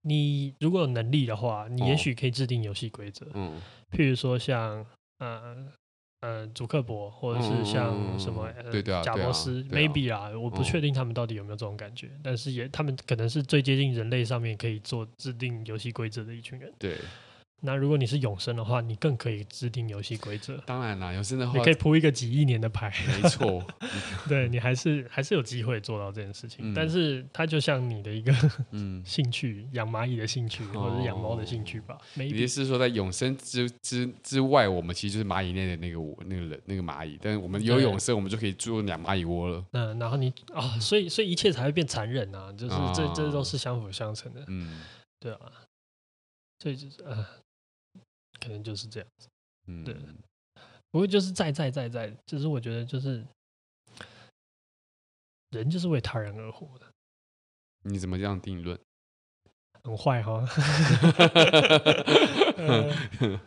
[0.00, 4.86] 你如果有能力的话，你也许可以制定游戏规则，嗯，譬如说像。
[5.22, 5.70] 嗯
[6.20, 16.72] 嗯，祖克伯或者是像什么对对啊，贾伯斯，maybe 啊，我不确定他们到底有没有这种感觉，但是也他们可能是最接近人类上面可以做制定游戏规则的一群人。
[16.78, 16.98] 对。
[17.62, 20.56] 那如果你是永生的话，你更可以制定游戏规则。
[20.66, 22.90] 当然啦，永生的话，你可以铺一个几亿年的牌。
[23.06, 23.62] 没错，
[24.28, 26.72] 对你还是还是有机会做到这件事情。
[26.72, 28.34] 嗯、但是它就像你的一个
[28.70, 31.98] 嗯兴趣，养蚂蚁的兴趣，或者是养猫的兴趣吧。
[32.14, 37.18] 你意思是说，在永生之之之外，我们其实就是蚂蚁内的那个我那个人那个蚂蚁。
[37.20, 39.64] 但是我们有永生，我们就可以住两蚂蚁窝了。
[39.72, 42.50] 嗯，然后你啊、哦，所以所以一切才会变残忍啊！
[42.52, 44.42] 就是这这都是相辅相成的。
[44.48, 44.80] 嗯，
[45.18, 45.40] 对啊，
[46.58, 47.26] 所以就是呃。
[48.38, 49.28] 可能就是这样子，
[49.66, 49.94] 嗯，对。
[50.92, 53.24] 不过就是在在在在，就是我觉得就是
[55.50, 56.86] 人就是为他人而活的。
[57.82, 58.78] 你怎么这样定论？
[59.82, 60.44] 很坏哈。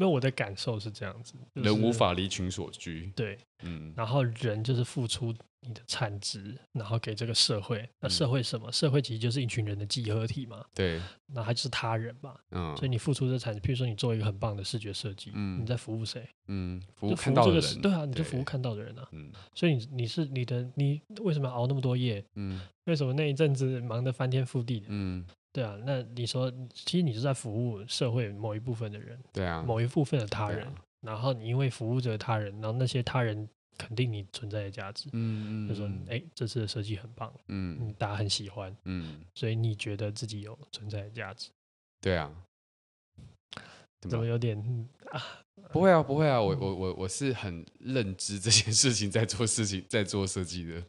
[0.00, 3.10] 那我的感受是这样子，就是、人无法离群所居。
[3.16, 7.88] 对，嗯，然后人就是付出你的产值，然后给这个社会。
[8.00, 8.68] 那社会什么？
[8.68, 10.64] 嗯、社会其实就是一群人的集合体嘛。
[10.74, 12.36] 对，那还就是他人嘛。
[12.50, 16.28] 嗯，所以你付出这产值，譬如说你做一个很棒的视觉设计，嗯，你在服务谁？
[16.46, 17.80] 嗯，服务看到的人。
[17.80, 19.08] 对啊，你就服务看到的人啊。
[19.12, 22.24] 嗯，所以你你是你的你为什么要熬那么多夜？
[22.34, 24.86] 嗯，为什么那一阵子忙得翻天覆地的？
[24.90, 25.26] 嗯。
[25.50, 33.48] 对啊，那你说，其实你是在服务社会某一部分的人，对啊，某一部分的他人，啊、然后你因为服务着他人，然后那些他人
[33.78, 41.48] 肯定你存在的价值，嗯嗯，就说，哎，这次的设计很棒，嗯，大家很喜欢，嗯，所以你觉得自己有存在的价值，
[42.00, 42.30] 对啊，
[44.00, 44.58] 怎么，有点
[45.10, 45.22] 啊？
[45.72, 50.82] 不会啊，不会啊，我我我我是很认知这件事情，在做事情， 在做设计的。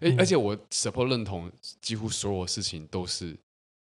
[0.18, 3.36] 而且我 support 认同，几乎所有事情都是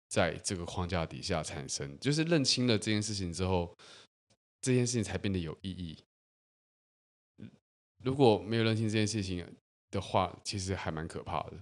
[0.08, 2.00] 在这个框架底下产生。
[2.00, 3.76] 就是认清了这件事情之后，
[4.62, 5.98] 这件事情才变得有意义。
[8.04, 9.46] 如果没有认清这件事情
[9.92, 11.54] 的话，其实还蛮可怕的。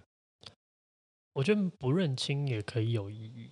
[1.33, 3.51] 我觉得不认清也可以有意义。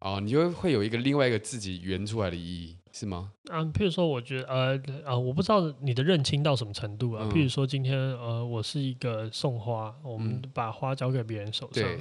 [0.00, 3.32] 哦，你就会有一个另外一个自己圆出来的意义，是吗？
[3.50, 7.24] 嗯、啊，譬如说，我觉得呃呃，我不知道你的认清到什么程度啊。
[7.24, 12.00] 嗯、譬如说，今天呃，我是一个送花，我们把花交给别人手上，嗯、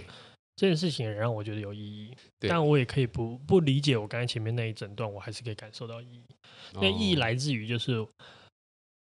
[0.56, 2.12] 这件事情也让我觉得有意义。
[2.40, 6.26] 但我也可以不不理解我刚才前面那一整段，我还是可以感受到意义。
[6.74, 8.04] 那意义来自于就是，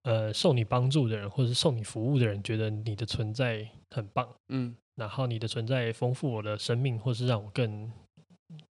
[0.03, 7.91] 呃，受你帮助的人或者是受你服务的人，觉得你的存在很棒，嗯，然后你的存在丰富我的生命，或是让我更。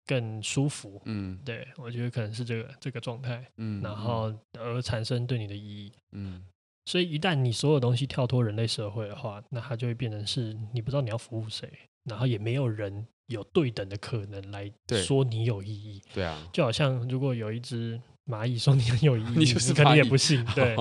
[0.08, 6.44] 更舒服，嗯，对，我觉得可能是这个这个状态，嗯，然后而产生对你的意义，嗯，
[6.86, 11.70] 所以一旦你所有东西跳脱人类社会的话，那它就会变成是你不知道你要服务谁，
[12.06, 14.72] 然后也没有人有对等的可能来
[15.06, 20.76] 说你有意义，对啊，就好像如果有一只蚂蚁说你很有意义， 你就是肯定也不信， 对，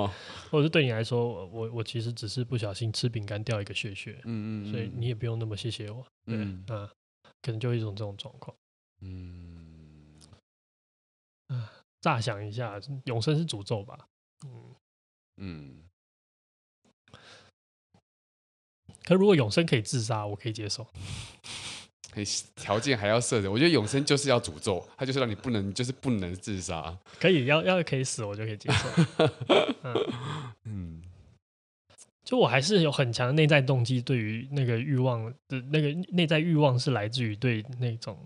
[0.50, 6.64] 或者是对你来说，我我其实只是不小心吃饼干掉一个屑屑，嗯嗯，所以你也不用那么谢谢我，对，嗯，
[7.42, 8.56] 可能就一种这种状况。
[9.00, 10.14] 嗯，
[11.48, 14.08] 啊，乍想一下，永生是诅咒吧？
[14.44, 14.74] 嗯
[15.36, 15.82] 嗯。
[19.04, 20.84] 可如果永生可以自杀，我可以接受。
[22.54, 26.96] 条件还要设的，我觉得永生就是要诅咒，他就是让你不能，就是不能自杀。
[27.20, 29.28] 可以，要要可以死，我就可以接受。
[29.82, 29.94] 嗯，
[30.64, 31.02] 嗯，
[32.24, 38.18] 就我还是有很强的内在动机，对于那个欲望的那个内在欲望是来自于对那种。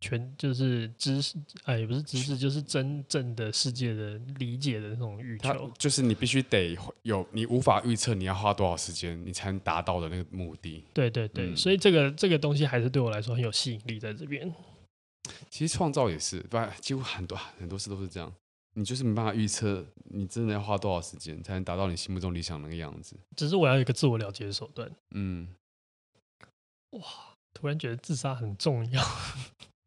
[0.00, 5.70] 全就是知识，哎，也不是知识，就是真正的世界的理解的那种欲求。
[5.76, 10.84] 就是你必须得有，你无法预测你要花多少时间，你才能达到的那个目的。
[10.94, 14.54] 对对对，嗯、所以这个这个东西还是对我来说很有吸引力，在这边。
[15.50, 18.32] 其实创造也是，不然几乎很多很多事都是这样，
[18.74, 23.16] 你就是没办法预测你真的要花多少时间才能达到你心目中理想的那个样子。
[23.36, 24.88] 只是我要有一个自我了解的手段。
[25.10, 25.48] 嗯，
[26.90, 27.02] 哇，
[27.52, 29.02] 突然觉得自杀很重要。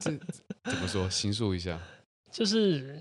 [0.01, 0.11] 这
[0.71, 1.09] 怎么说？
[1.09, 1.79] 形述一下，
[2.31, 2.99] 就是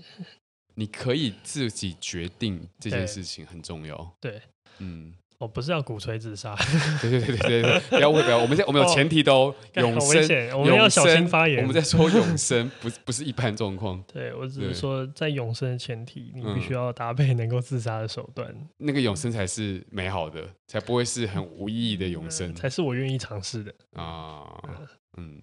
[0.75, 4.15] 你可以自己决定这件事情很重要。
[4.19, 4.41] 对，对
[4.79, 6.55] 嗯，我不是要鼓吹自杀。
[7.01, 11.61] 对对对对对，不要不要，我们我们有前提都、哦、永生，我们要小心发言。
[11.61, 14.01] 我们在说永生，不不是一般状况。
[14.11, 18.67] 对，我只是说，在永生的前提，你必须要搭配能够自杀的手段、嗯。
[18.77, 24.45] 那个永生才是美好的，才不会是很无意义的永生，嗯、才是我愿意尝试的啊。
[25.17, 25.41] 嗯。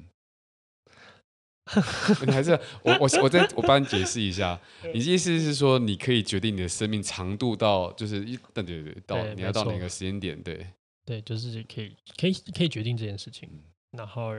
[2.26, 2.52] 你还是
[2.82, 4.58] 我我我再我帮你解释一下，
[4.94, 10.66] 你的意思是说你可以决定你的生命长度到就是一对对对到你要到哪个时间点对。
[11.04, 13.48] 对就是可以可以可以决定这件事情，
[13.92, 14.32] 然后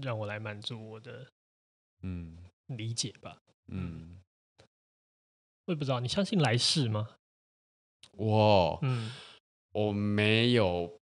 [0.00, 1.26] 让我来满足我的
[2.02, 2.36] 嗯。
[2.68, 3.38] 理解吧
[3.68, 4.18] 嗯，
[5.64, 7.08] 我也不知道你相信来世吗？
[8.12, 9.10] 我嗯。
[9.72, 11.00] 我没有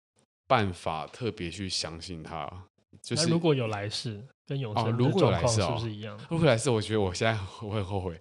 [0.47, 2.67] 办法特别去相信它，
[3.01, 4.23] 就是如果有来世。
[4.47, 6.17] 跟永生的状况是不是一样？
[6.29, 8.19] 如果来世，我觉得我现在我会很后悔。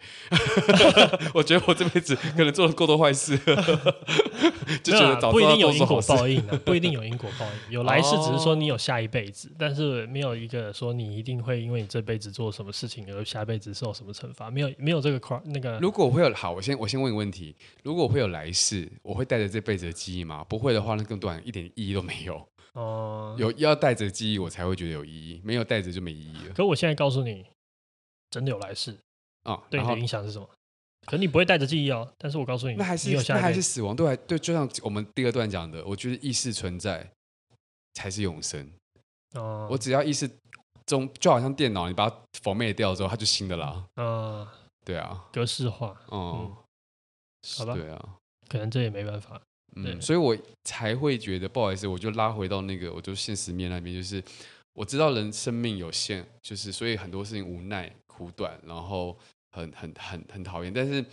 [1.34, 3.36] 我觉得我这辈子可能做了过多坏事，
[4.82, 7.72] 就觉得不一定有因果报应的，不一定有因果报应。
[7.72, 14.50] 有来世只是说你有下一辈子，但是没有一个说你一定会因为你这辈子做什么事情而下辈子受什么惩罚。
[14.50, 15.78] 没有没有这个那个。
[15.80, 20.44] 如果我会有好，我先我先问一个问题：如果我会有来世，我会带着这辈子的记忆吗？
[20.48, 22.46] 不会的话，那更短一点意义都没有。
[22.74, 25.40] 哦，有要带着记忆，我才会觉得有意义。
[25.44, 26.54] 没有带着就没意义了。
[26.54, 27.44] 可我现在告诉你，
[28.30, 28.96] 真的有来世
[29.42, 29.60] 啊？
[29.68, 30.48] 对你的影响是什么？
[31.06, 32.12] 可你不会带着记忆哦。
[32.18, 33.96] 但是我告诉你，那还是那还是死亡。
[33.96, 37.10] 对，对，就像我们第二段讲的，我觉得意识存在
[37.94, 38.70] 才是永生。
[39.34, 40.30] 哦，我只要意识
[40.86, 43.84] 中，就好像电脑，你把它 format 掉之后，它就新的啦。
[43.96, 44.46] 嗯，
[44.84, 46.00] 对啊，格式化。
[46.12, 46.54] 嗯，
[47.56, 47.74] 好吧。
[47.74, 48.16] 对啊，
[48.48, 49.40] 可能这也没办法。
[49.76, 54.22] 嗯，所以我才会觉得不好意思，我就拉回到那个，我就现实面那边，就是
[54.72, 59.16] 我知道人生命有限，就是所以很多事情无奈、苦短，然后
[59.52, 60.72] 很很很很讨厌。
[60.72, 61.04] 但是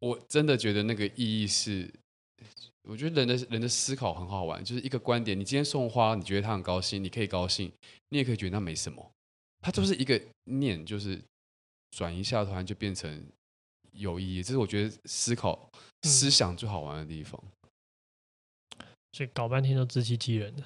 [0.00, 1.88] 我真的觉得那个意义是，
[2.82, 5.38] 我觉得人的人的思考很好玩，就是一个观点。
[5.38, 7.70] 你今天送花，你觉得他很高兴，你可以高兴，
[8.08, 9.10] 你也可以觉得那没什么，
[9.60, 11.20] 它就是一个念，就是
[11.92, 13.24] 转一下，突然就变成。
[13.96, 15.70] 有意义，这是我觉得思考
[16.02, 17.40] 思想最好玩的地方。
[18.78, 20.54] 嗯、所以搞半天都自欺欺人。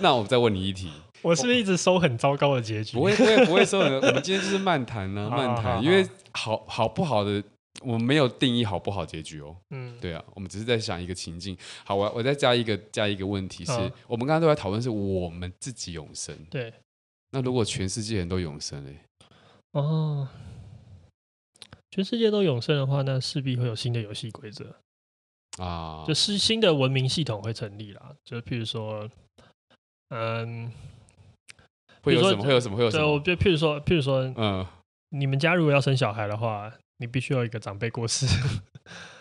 [0.00, 0.90] 那我再问你一题，
[1.22, 2.96] 我是不是一直收很糟糕的结局？
[2.96, 3.94] 不会，不会，不会收很。
[3.94, 5.82] 我们今天就是漫谈 呢，漫谈。
[5.82, 7.42] 因为好好不好的，
[7.82, 9.56] 我们没有定义好不好结局哦。
[9.70, 11.56] 嗯，对啊，我们只是在想一个情境。
[11.84, 16.36] 好，我我再加一个加一个问题是，是我们刚刚都在讨论是我们自己永生。
[16.50, 16.72] 对。
[17.34, 18.94] 那如果全世界人都永生嘞？
[19.72, 20.28] 哦，
[21.90, 24.76] 全世界都永生的话，那势必会有新的游戏规则。
[25.58, 28.14] 啊，就是新的文明系统会成立啦。
[28.24, 29.08] 就譬如说，
[30.08, 30.72] 嗯，
[32.02, 32.44] 会有什么？
[32.44, 32.76] 会有什么？
[32.76, 33.04] 会有什么？
[33.04, 34.66] 对，我就譬如说，譬如说，嗯，
[35.10, 38.26] 你们家如果要生小孩的话，你必须要一个长辈过世。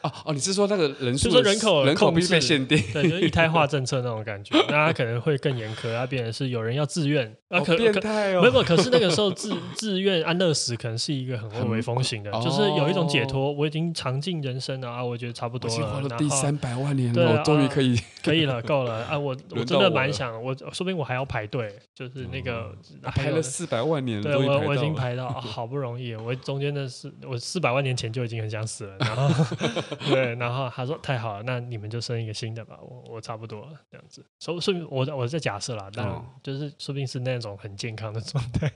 [0.03, 1.29] 哦哦，你是说那个人数？
[1.29, 22.73] 就是人口人口必须被限定，对，就是一胎化政策那种感觉，那他可能会更严苛，他变成是有人要自愿，啊，可变态哦，没有，可是那个时候自自愿安乐死可能是一个很蔚为风行的，就是有一种解脱，我已经尝尽人生了啊，我觉得差不多了，第三百万年了，我终于可以可以了，够了啊，我我真的蛮想，我说不定我还要排队，就是那个
[23.03, 29.29] 排了四百万年，对我我已经排到好不容易，我中间的是我四百万年前就已经很想死了，然后
[30.09, 30.61] 对，然后。
[30.73, 32.77] 他说：“太好了，那你们就生一个新的吧。
[32.81, 34.25] 我我差不多了，这样子。
[34.39, 36.07] 说说明我我在假设啦，但
[36.41, 38.71] 就是说不定是那种很健康的状态。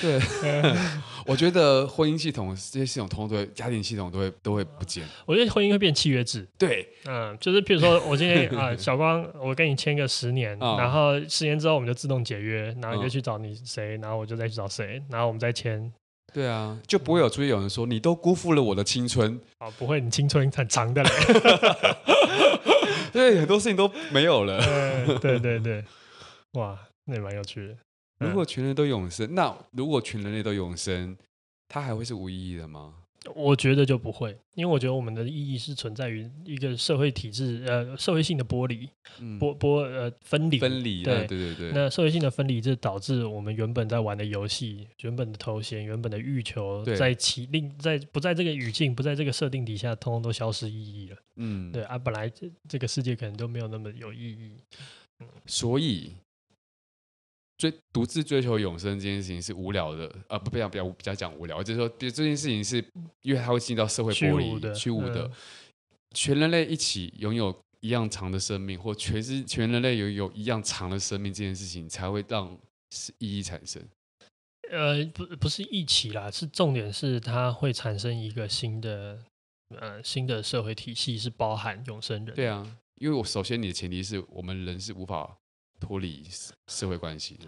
[0.00, 0.18] 对，
[1.26, 5.04] 我觉得婚姻系统这些系统通通都会，家庭系统都会都会不见。
[5.26, 6.48] 我觉得婚姻会变契约制。
[6.56, 15.92] 对，嗯，就是譬如说我今天 啊，小光，我跟你签个十年，然后十年之后我们就自动解约，然后你就去找你谁，然后我就再去找谁，然后我们再签。”
[16.36, 19.70] 对啊，就不会有出现有人说你都辜负了我的青春啊！
[19.80, 21.10] 不会，你青春很长的嘞。
[23.10, 24.60] 对，很多事情都没有了。
[25.18, 25.82] 对对对，
[26.52, 27.74] 哇，那也蛮有趣的。
[28.18, 31.16] 如果全人都永生，那如果全人类都永生，
[31.68, 32.92] 它还会是无意义的吗？
[33.34, 38.88] 我觉得就不会，因为我觉得我们的意义是存在于一个社会体制，呃，社会性的剥离，
[39.38, 41.72] 剥剥呃分离，分离，对对对对。
[41.72, 50.74] 那社会性的分离，就导致我们原本在玩的游戏、原本的头衔、原本的欲求，在其另在不在这个语境、不在这个设定底下，通通都消失意
[51.04, 51.16] 义了。
[51.36, 54.52] 嗯，对啊，本来这这个世界可能都没有那么有意义。
[55.20, 56.12] 嗯，所以。
[57.58, 62.84] 追独自追求永生这件事情是无聊的，呃，不，不要不要不要讲无聊，就是说，这件事情是
[63.22, 65.30] 因为它会进到社会玻璃虚无的，
[66.14, 72.54] 全人类一起拥有一样长的生命，或全是全人类有有一样长的生命，这件事情才会让
[73.18, 73.82] 意义产生。
[74.70, 79.18] 呃，不，不是一起啦，是重点是它会产生一个新的，
[79.80, 82.34] 呃，新的社会体系，是包含永生人。
[82.34, 85.38] 对啊，因为我首先你的前提是我们人是无法。
[85.80, 86.24] 脱离
[86.66, 87.46] 社会关系的，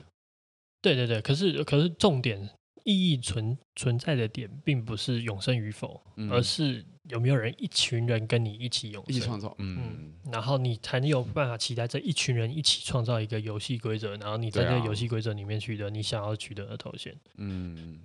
[0.81, 2.49] 对对对，可是可是重点
[2.85, 18.05] 意义存存在的点，并不是永生与否，嗯、而是有没有人一群人跟你一起永生，一起创造，嗯，嗯，然后你才能有办法期待这一群人一起创造一个游戏规则，然后你在这个游戏规则里面取得你想要取得的头衔，嗯。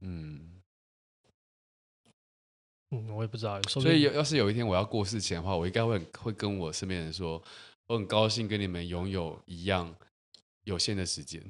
[0.00, 0.48] 嗯。
[2.94, 7.42] 嗯，我也不知道，所以要是有一天我要过世前的话，我应该会会跟我身边人说。
[7.92, 9.94] 我很高兴跟你们拥有一样
[10.64, 11.42] 有限的时间。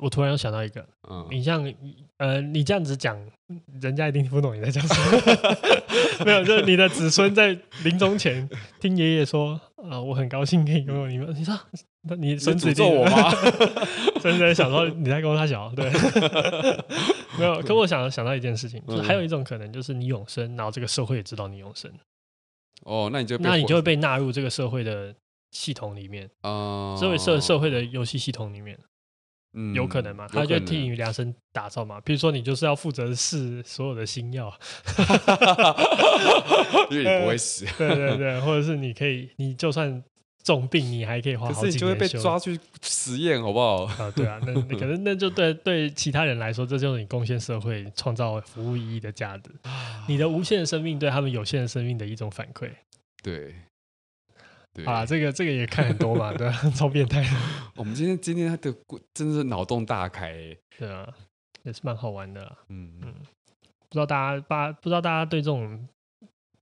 [0.00, 1.72] 我突然又想到一个，嗯，你像
[2.18, 3.16] 呃，你这样子讲，
[3.80, 5.64] 人家一定听不懂你在讲什么。
[6.26, 8.46] 没有，就是你的子孙在临终前
[8.80, 11.34] 听爷爷说，啊、呃，我很高兴可以拥有你们。
[11.34, 11.58] 你说，
[12.02, 13.30] 那你孙子做我吗？
[14.20, 15.90] 孙子在想说你在跟他小，对。
[17.38, 21.90] 没有，可我想想到一件事情，就是还有一种可能，就是你永生，然后这个社会也知道你永生。
[22.82, 25.14] 哦，那你就那你就会被纳入这个社会的
[25.50, 28.78] 系统里面，啊，社会社社会的游戏系统里面，
[29.54, 30.26] 嗯，有可能嘛？
[30.28, 32.00] 他就替你量身打造嘛。
[32.00, 34.52] 比如说，你就是要负责试所有的新药，
[36.90, 40.02] 因为你不会死，对对对，或者是你可以，你就算
[40.44, 43.84] 重病，你还可以花好几年，可是你就会被抓去实验，好不好？
[43.84, 49.50] 啊，对啊，那可能那就对 对其他人来说，这就是你贡献社会、创造服务意义的价值。
[50.06, 52.70] 你的无限的生命对他们有限的生命的一种反馈。
[53.22, 53.54] 对，
[54.84, 57.24] 啊，这个这个也看很多嘛， 对，超变态。
[57.74, 58.74] 我们今天今天他的
[59.14, 61.08] 真的是脑洞大开，对啊，
[61.62, 62.40] 也是蛮好玩的。
[62.68, 63.14] 嗯嗯，
[63.88, 65.88] 不知道大家大不知道大家对这种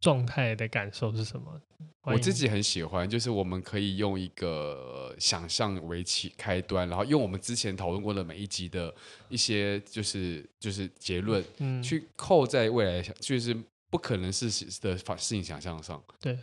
[0.02, 1.58] 状态的感受是什么？
[2.02, 8.92] 我自己很喜欢，就是我们可以用一个想象为起开端，然后用我们之前讨论过的每一集的
[9.28, 13.56] 一些就是就是结论，嗯，去扣在未来，就是
[13.88, 16.02] 不可能事情的法事情想象上。
[16.18, 16.36] 对，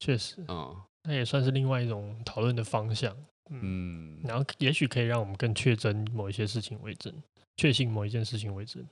[0.00, 3.16] 确实，嗯，那也算是另外一种讨论的方向，
[3.50, 7.14] 嗯，然后也许可以让我们更确真某一些事情为真，
[7.56, 8.84] 确信某一件事情为真。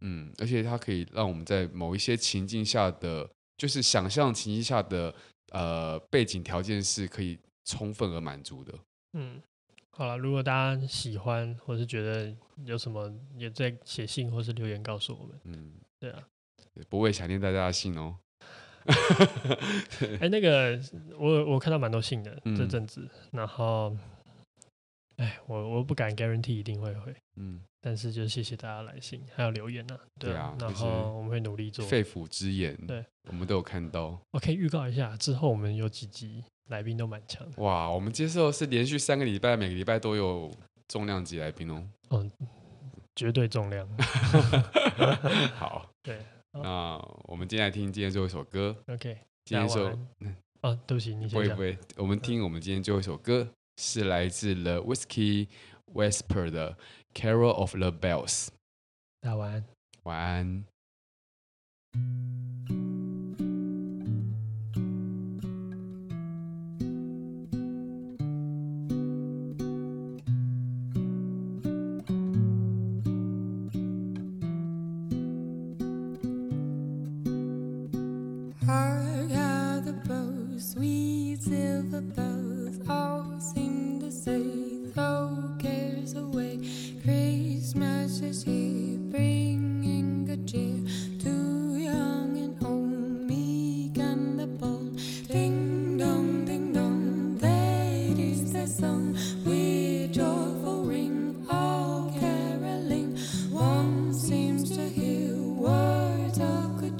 [0.00, 5.14] 嗯，而且它可以让我们在某一些情境下的，就是想象情境下的
[5.52, 8.74] 呃背景条件是可以充分而满足的。
[9.14, 9.40] 嗯，
[9.90, 12.34] 好了，如果大家喜欢或是觉得
[12.64, 15.40] 有什么，也在写信或是留言告诉我们。
[15.44, 16.22] 嗯，对啊，
[16.88, 18.16] 不会想念大家的信哦。
[18.84, 20.78] 哎、欸，那个
[21.18, 23.96] 我我看到蛮多信的这阵子，嗯、然后。
[25.16, 34.20] 哎，我我不敢 guarantee 一定会回，嗯，但是就谢谢大家来信还有留言呢、啊，对啊，然后我们会努力做肺腑之言，对，我们都有看到。
[34.32, 37.62] 我可以预告一下，之后我们有几集来宾都蛮强的。
[37.62, 40.50] 哇，我们接受是连续三个礼拜，每个礼拜都有
[40.88, 41.82] 重量级来宾哦。
[42.10, 42.30] 嗯，
[43.14, 43.88] 绝对重量。
[45.56, 46.18] 好，对，
[46.52, 48.76] 那我们今天来听今天最后一首歌。
[48.88, 49.98] OK，今天首，
[50.60, 51.30] 哦，对不起，你先讲。
[51.30, 53.48] 不会不会，我们听我们今天最后一首歌。
[53.76, 55.48] 是来自 The Whiskey
[55.92, 56.76] Whisperer 的
[57.14, 58.48] Carol of the Bells。
[59.20, 59.64] 大家晚安。
[60.04, 60.64] 晚安。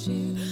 [0.04, 0.45] you.